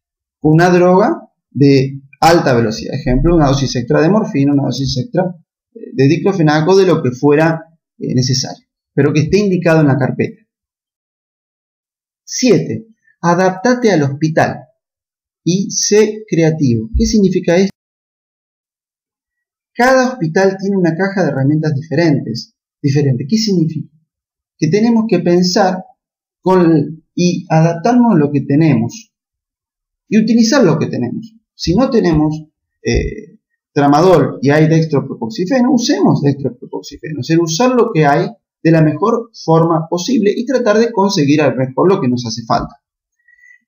Una 0.42 0.70
droga 0.70 1.22
de 1.52 2.02
alta 2.22 2.54
velocidad, 2.54 2.96
ejemplo, 2.96 3.36
una 3.36 3.48
dosis 3.48 3.76
extra 3.76 4.02
de 4.02 4.10
morfina, 4.10 4.54
una 4.54 4.64
dosis 4.64 4.98
extra 4.98 5.36
de 5.72 6.08
diclofenaco, 6.08 6.76
de 6.76 6.86
lo 6.86 7.02
que 7.02 7.12
fuera 7.12 7.62
eh, 7.98 8.14
necesario, 8.14 8.66
pero 8.94 9.14
que 9.14 9.22
esté 9.22 9.40
indicado 9.40 9.82
en 9.82 9.88
la 9.88 9.98
carpeta. 9.98 10.42
7. 12.24 12.86
Adaptate 13.22 13.92
al 13.92 14.04
hospital 14.04 14.60
y 15.44 15.72
sé 15.72 16.24
creativo. 16.28 16.90
¿Qué 16.96 17.06
significa 17.06 17.58
esto? 17.58 17.76
Cada 19.74 20.10
hospital 20.10 20.58
tiene 20.60 20.78
una 20.78 20.96
caja 20.96 21.24
de 21.24 21.30
herramientas 21.32 21.74
diferentes 21.74 22.54
diferente. 22.82 23.26
¿Qué 23.28 23.38
significa? 23.38 23.94
Que 24.58 24.68
tenemos 24.68 25.06
que 25.08 25.20
pensar 25.20 25.84
y 27.16 27.46
adaptarnos 27.50 28.16
a 28.16 28.18
lo 28.18 28.32
que 28.32 28.42
tenemos 28.42 29.12
y 30.08 30.20
utilizar 30.20 30.64
lo 30.64 30.78
que 30.80 30.88
tenemos. 30.88 31.36
Si 31.54 31.76
no 31.76 31.90
tenemos 31.90 32.46
eh, 32.84 33.38
tramadol 33.72 34.40
y 34.42 34.50
hay 34.50 34.68
dextropropoxifeno, 34.68 35.72
usemos 35.72 36.22
dextropropoxifeno. 36.22 37.22
Es 37.22 37.28
decir, 37.28 37.42
usar 37.42 37.72
lo 37.72 37.92
que 37.94 38.06
hay 38.06 38.28
de 38.62 38.72
la 38.72 38.82
mejor 38.82 39.30
forma 39.34 39.88
posible 39.90 40.32
y 40.36 40.46
tratar 40.46 40.78
de 40.78 40.92
conseguir 40.92 41.42
al 41.42 41.56
mejor 41.56 41.90
lo 41.90 42.02
que 42.02 42.08
nos 42.08 42.26
hace 42.26 42.44
falta. 42.46 42.76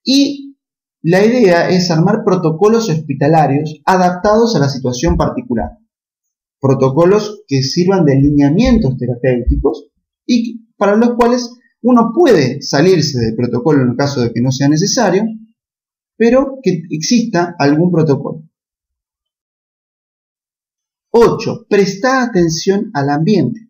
Y 0.04 0.56
la 1.02 1.24
idea 1.24 1.70
es 1.70 1.91
armar 1.91 2.24
protocolos 2.24 2.89
hospitalarios 2.89 3.82
adaptados 3.86 4.56
a 4.56 4.60
la 4.60 4.70
situación 4.70 5.17
particular 5.17 5.72
protocolos 6.62 7.41
que 7.48 7.63
sirvan 7.63 8.06
de 8.06 8.15
lineamientos 8.15 8.96
terapéuticos 8.96 9.88
y 10.26 10.67
para 10.78 10.96
los 10.96 11.15
cuales 11.15 11.58
uno 11.84 12.12
puede 12.15 12.62
salirse 12.62 13.20
del 13.20 13.36
protocolo 13.36 13.82
en 13.82 13.91
el 13.91 13.98
caso 13.98 14.22
de 14.22 14.32
que 14.32 14.41
no 14.41 14.52
sea 14.52 14.70
necesario, 14.70 15.24
pero 16.15 16.60
que 16.62 16.84
exista 16.89 17.56
algún 17.58 17.91
protocolo. 17.91 18.44
8. 21.12 21.65
Presta 21.67 22.24
atención 22.24 22.91
al 22.94 23.10
ambiente. 23.10 23.70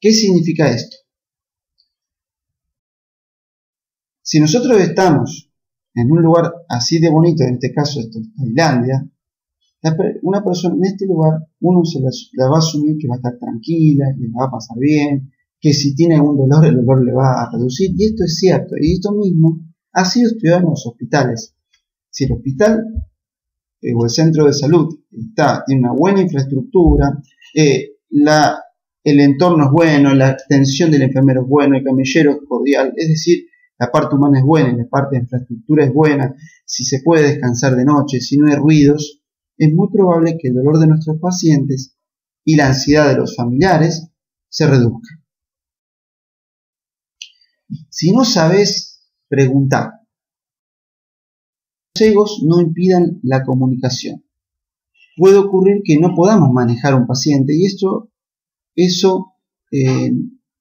¿Qué 0.00 0.12
significa 0.12 0.70
esto? 0.70 0.96
Si 4.22 4.40
nosotros 4.40 4.80
estamos 4.80 5.50
en 5.94 6.10
un 6.10 6.22
lugar 6.22 6.52
así 6.68 6.98
de 6.98 7.10
bonito, 7.10 7.44
en 7.44 7.54
este 7.54 7.72
caso 7.72 8.00
esto 8.00 8.18
es 8.20 8.34
Tailandia, 8.34 9.08
una 10.22 10.44
persona 10.44 10.76
en 10.76 10.84
este 10.84 11.06
lugar, 11.06 11.40
uno 11.60 11.84
se 11.84 12.00
la, 12.00 12.48
va 12.48 12.56
a 12.56 12.58
asumir 12.58 12.96
que 12.98 13.08
va 13.08 13.14
a 13.14 13.18
estar 13.18 13.38
tranquila, 13.38 14.06
que 14.16 14.22
le 14.22 14.32
va 14.32 14.46
a 14.46 14.50
pasar 14.50 14.78
bien, 14.78 15.32
que 15.62 15.72
si 15.72 15.94
tiene 15.94 16.16
algún 16.16 16.36
dolor, 16.36 16.66
el 16.66 16.74
dolor 16.74 17.04
le 17.04 17.12
va 17.12 17.40
a 17.40 17.50
reducir. 17.52 17.92
Y 17.96 18.06
esto 18.06 18.24
es 18.24 18.36
cierto. 18.36 18.74
Y 18.78 18.94
esto 18.94 19.12
mismo 19.12 19.60
ha 19.92 20.04
sido 20.04 20.28
estudiado 20.28 20.58
en 20.58 20.70
los 20.70 20.84
hospitales. 20.84 21.54
Si 22.10 22.24
el 22.24 22.32
hospital 22.32 22.84
eh, 23.80 23.92
o 23.94 24.04
el 24.04 24.10
centro 24.10 24.46
de 24.46 24.52
salud 24.52 24.88
está, 25.12 25.62
tiene 25.64 25.82
una 25.82 25.92
buena 25.92 26.20
infraestructura, 26.20 27.16
eh, 27.54 27.92
el 29.04 29.20
entorno 29.20 29.66
es 29.66 29.70
bueno, 29.70 30.14
la 30.14 30.30
atención 30.30 30.90
del 30.90 31.02
enfermero 31.02 31.42
es 31.42 31.48
buena, 31.48 31.78
el 31.78 31.84
camillero 31.84 32.32
es 32.32 32.38
cordial, 32.48 32.92
es 32.96 33.08
decir, 33.08 33.46
la 33.78 33.90
parte 33.90 34.16
humana 34.16 34.40
es 34.40 34.44
buena, 34.44 34.76
la 34.76 34.88
parte 34.88 35.16
de 35.16 35.22
infraestructura 35.22 35.84
es 35.84 35.94
buena, 35.94 36.34
si 36.66 36.84
se 36.84 37.00
puede 37.02 37.28
descansar 37.28 37.76
de 37.76 37.84
noche, 37.84 38.20
si 38.20 38.36
no 38.36 38.48
hay 38.48 38.56
ruidos, 38.56 39.22
es 39.56 39.72
muy 39.72 39.88
probable 39.92 40.36
que 40.38 40.48
el 40.48 40.54
dolor 40.54 40.78
de 40.78 40.88
nuestros 40.88 41.18
pacientes 41.20 41.96
y 42.44 42.56
la 42.56 42.68
ansiedad 42.68 43.08
de 43.08 43.16
los 43.16 43.36
familiares 43.36 44.08
se 44.48 44.66
reduzca. 44.66 45.21
Si 47.88 48.12
no 48.12 48.24
sabes 48.24 49.08
preguntar, 49.28 49.92
los 51.94 52.08
egos 52.08 52.42
no 52.44 52.60
impidan 52.60 53.20
la 53.22 53.44
comunicación. 53.44 54.24
Puede 55.16 55.36
ocurrir 55.36 55.82
que 55.84 55.98
no 55.98 56.14
podamos 56.14 56.50
manejar 56.52 56.94
a 56.94 56.96
un 56.96 57.06
paciente 57.06 57.54
y 57.54 57.66
esto, 57.66 58.10
eso 58.74 59.34
eh, 59.70 60.10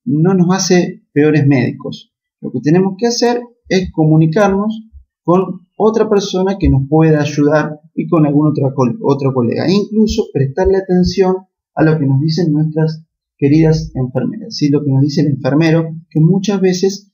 no 0.06 0.34
nos 0.34 0.56
hace 0.56 1.06
peores 1.14 1.48
médicos. 1.48 2.14
Lo 2.42 2.52
que 2.52 2.60
tenemos 2.60 2.96
que 2.98 3.08
hacer 3.08 3.42
es 3.70 3.92
comunicarnos 3.92 4.90
con 5.24 5.68
otra 5.78 6.10
persona 6.10 6.58
que 6.60 6.70
nos 6.70 6.88
pueda 6.90 7.22
ayudar 7.22 7.80
y 7.96 8.08
con 8.08 8.26
algún 8.26 8.48
otro, 8.48 8.74
otro 9.04 9.34
colega. 9.34 9.66
E 9.66 9.74
incluso 9.74 10.26
prestarle 10.34 10.78
atención 10.78 11.36
a 11.76 11.84
lo 11.84 11.98
que 11.98 12.06
nos 12.06 12.20
dicen 12.20 12.52
nuestras 12.52 13.06
queridas 13.42 13.92
enfermeras, 13.96 14.56
¿sí? 14.56 14.70
lo 14.70 14.84
que 14.84 14.92
nos 14.92 15.02
dice 15.02 15.22
el 15.22 15.28
enfermero, 15.30 15.96
que 16.12 16.20
muchas 16.20 16.62
veces 16.62 17.12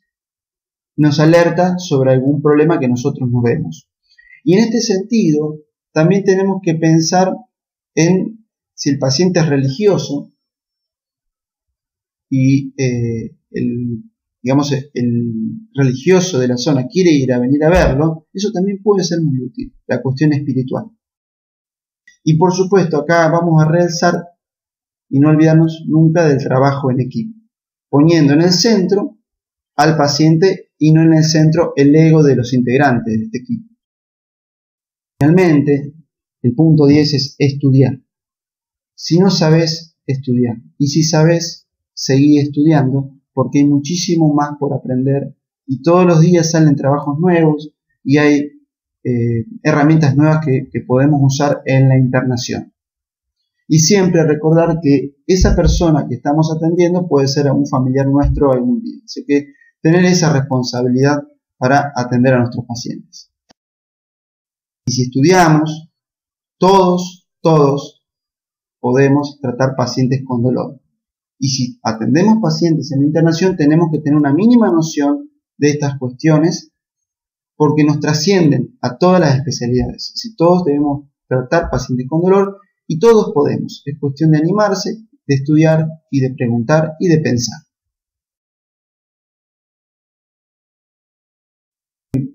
nos 0.98 1.22
alerta 1.22 1.80
sobre 1.80 2.12
algún 2.12 2.42
problema 2.42 2.80
que 2.80 2.90
nosotros 2.90 3.30
no 3.32 3.42
vemos. 3.42 3.90
Y 4.44 4.56
en 4.56 4.66
este 4.66 4.82
sentido, 4.82 5.62
también 5.94 6.26
tenemos 6.26 6.60
que 6.62 6.76
pensar 6.76 7.32
en 7.96 8.46
si 8.74 8.90
el 8.90 9.00
paciente 9.00 9.40
es 9.40 9.48
religioso 9.48 10.34
y 12.30 12.74
eh, 12.78 13.38
el 13.52 14.04
digamos, 14.42 14.72
el 14.72 15.34
religioso 15.74 16.40
de 16.40 16.48
la 16.48 16.58
zona 16.58 16.88
quiere 16.88 17.12
ir 17.12 17.34
a 17.34 17.40
venir 17.40 17.62
a 17.66 17.70
verlo, 17.70 18.28
eso 18.32 18.50
también 18.54 18.82
puede 18.82 19.04
ser 19.04 19.20
muy 19.22 19.42
útil, 19.42 19.74
la 19.88 20.02
cuestión 20.02 20.32
espiritual. 20.32 20.86
Y 22.24 22.38
por 22.38 22.54
supuesto, 22.54 22.98
acá 22.98 23.30
vamos 23.30 23.62
a 23.62 23.70
realzar 23.70 24.24
y 25.10 25.20
no 25.20 25.30
olvidarnos 25.30 25.86
nunca 25.88 26.28
del 26.28 26.40
trabajo 26.40 26.92
en 26.92 27.02
equipo, 27.02 27.38
poniendo 27.90 28.34
en 28.34 28.42
el 28.42 28.52
centro 28.52 29.18
al 29.76 29.96
paciente 29.98 30.72
y 30.78 30.92
no 30.92 31.04
en 31.04 31.14
el 31.14 31.24
centro 31.24 31.74
el 31.76 31.96
ego 31.96 32.24
de 32.24 32.36
los 32.36 32.54
integrantes 32.54 33.14
de 33.14 33.26
este 33.26 33.38
equipo. 33.40 33.74
Finalmente, 35.20 35.94
el 36.42 36.54
punto 36.54 36.86
10 36.86 37.14
es 37.14 37.36
estudiar. 37.40 38.00
Si 38.96 39.20
no 39.20 39.30
sabes, 39.30 39.96
estudiar. 40.06 40.58
Y 40.78 40.88
si 40.88 41.04
sabes, 41.04 41.68
seguí 41.94 42.40
estudiando 42.40 43.12
porque 43.34 43.60
hay 43.60 43.66
muchísimo 43.66 44.34
más 44.34 44.58
por 44.60 44.74
aprender 44.74 45.36
y 45.66 45.82
todos 45.82 46.06
los 46.06 46.22
días 46.22 46.52
salen 46.52 46.76
trabajos 46.76 47.20
nuevos 47.20 47.72
y 48.04 48.18
hay 48.18 48.52
eh, 49.04 49.46
herramientas 49.64 50.16
nuevas 50.16 50.44
que, 50.46 50.70
que 50.72 50.82
podemos 50.82 51.20
usar 51.22 51.62
en 51.66 51.90
la 51.90 51.98
internación. 51.98 52.74
Y 53.68 53.80
siempre 53.80 54.26
recordar 54.26 54.80
que 54.82 55.18
esa 55.26 55.56
persona 55.56 56.06
que 56.08 56.16
estamos 56.16 56.54
atendiendo 56.56 57.08
puede 57.08 57.28
ser 57.28 57.52
un 57.52 57.68
familiar 57.68 58.08
nuestro 58.08 58.52
algún 58.52 58.82
día. 58.82 59.02
Así 59.04 59.26
que 59.28 59.54
tener 59.82 60.06
esa 60.06 60.32
responsabilidad 60.32 61.18
para 61.58 61.92
atender 61.96 62.34
a 62.34 62.40
nuestros 62.40 62.66
pacientes. 62.66 63.32
Y 64.86 64.94
si 64.94 65.02
estudiamos, 65.04 65.90
todos, 66.58 67.28
todos 67.42 68.06
podemos 68.80 69.40
tratar 69.42 69.76
pacientes 69.76 70.22
con 70.26 70.42
dolor. 70.42 70.80
Y 71.40 71.50
si 71.50 71.80
atendemos 71.84 72.38
pacientes 72.42 72.92
en 72.92 73.02
la 73.02 73.08
internación, 73.08 73.58
tenemos 73.58 73.90
que 73.92 74.00
tener 74.00 74.18
una 74.18 74.34
mínima 74.34 74.72
noción 74.72 75.30
de 75.58 75.72
estas 75.72 76.00
cuestiones 76.00 76.72
porque 77.56 77.84
nos 77.84 78.00
trascienden 78.00 78.78
a 78.82 78.98
todas 78.98 79.20
las 79.20 79.36
especialidades. 79.36 80.14
Si 80.16 80.36
todos 80.36 80.64
debemos 80.64 81.10
tratar 81.28 81.70
pacientes 81.70 82.08
con 82.08 82.22
dolor 82.22 82.60
y 82.88 83.00
todos 83.00 83.32
podemos. 83.34 83.84
Es 83.86 84.00
cuestión 84.00 84.32
de 84.32 84.38
animarse, 84.38 84.96
de 85.28 85.36
estudiar 85.36 85.86
y 86.10 86.22
de 86.22 86.34
preguntar 86.34 86.94
y 87.00 87.10
de 87.10 87.20
pensar. 87.20 87.60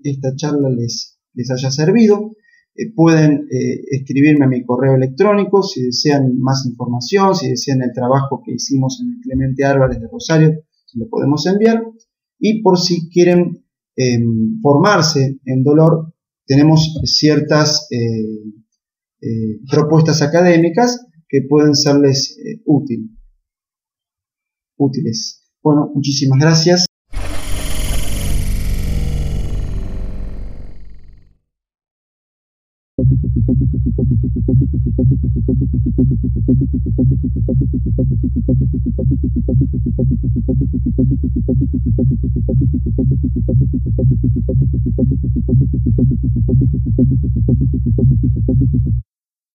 Esta 0.03 0.35
charla 0.35 0.69
les, 0.69 1.19
les 1.33 1.51
haya 1.51 1.71
servido. 1.71 2.35
Eh, 2.75 2.91
pueden 2.93 3.47
eh, 3.51 3.81
escribirme 3.91 4.45
a 4.45 4.47
mi 4.47 4.63
correo 4.65 4.95
electrónico 4.95 5.61
si 5.61 5.83
desean 5.83 6.39
más 6.39 6.65
información, 6.65 7.35
si 7.35 7.49
desean 7.49 7.81
el 7.83 7.93
trabajo 7.93 8.41
que 8.43 8.53
hicimos 8.53 8.99
en 9.01 9.13
el 9.13 9.21
Clemente 9.21 9.63
Álvarez 9.63 9.99
de 9.99 10.07
Rosario, 10.07 10.63
se 10.85 10.99
lo 10.99 11.07
podemos 11.07 11.45
enviar. 11.45 11.83
Y 12.39 12.61
por 12.61 12.79
si 12.79 13.09
quieren 13.09 13.63
em, 13.95 14.59
formarse 14.61 15.39
en 15.45 15.63
dolor, 15.63 16.13
tenemos 16.45 16.99
ciertas 17.05 17.87
eh, 19.23 19.59
propuestas 19.71 20.21
académicas 20.21 21.05
que 21.29 21.41
pueden 21.47 21.75
serles 21.75 22.37
útil, 22.65 23.17
útiles. 24.77 25.49
Bueno, 25.63 25.89
muchísimas 25.93 26.39
gracias. 26.39 26.85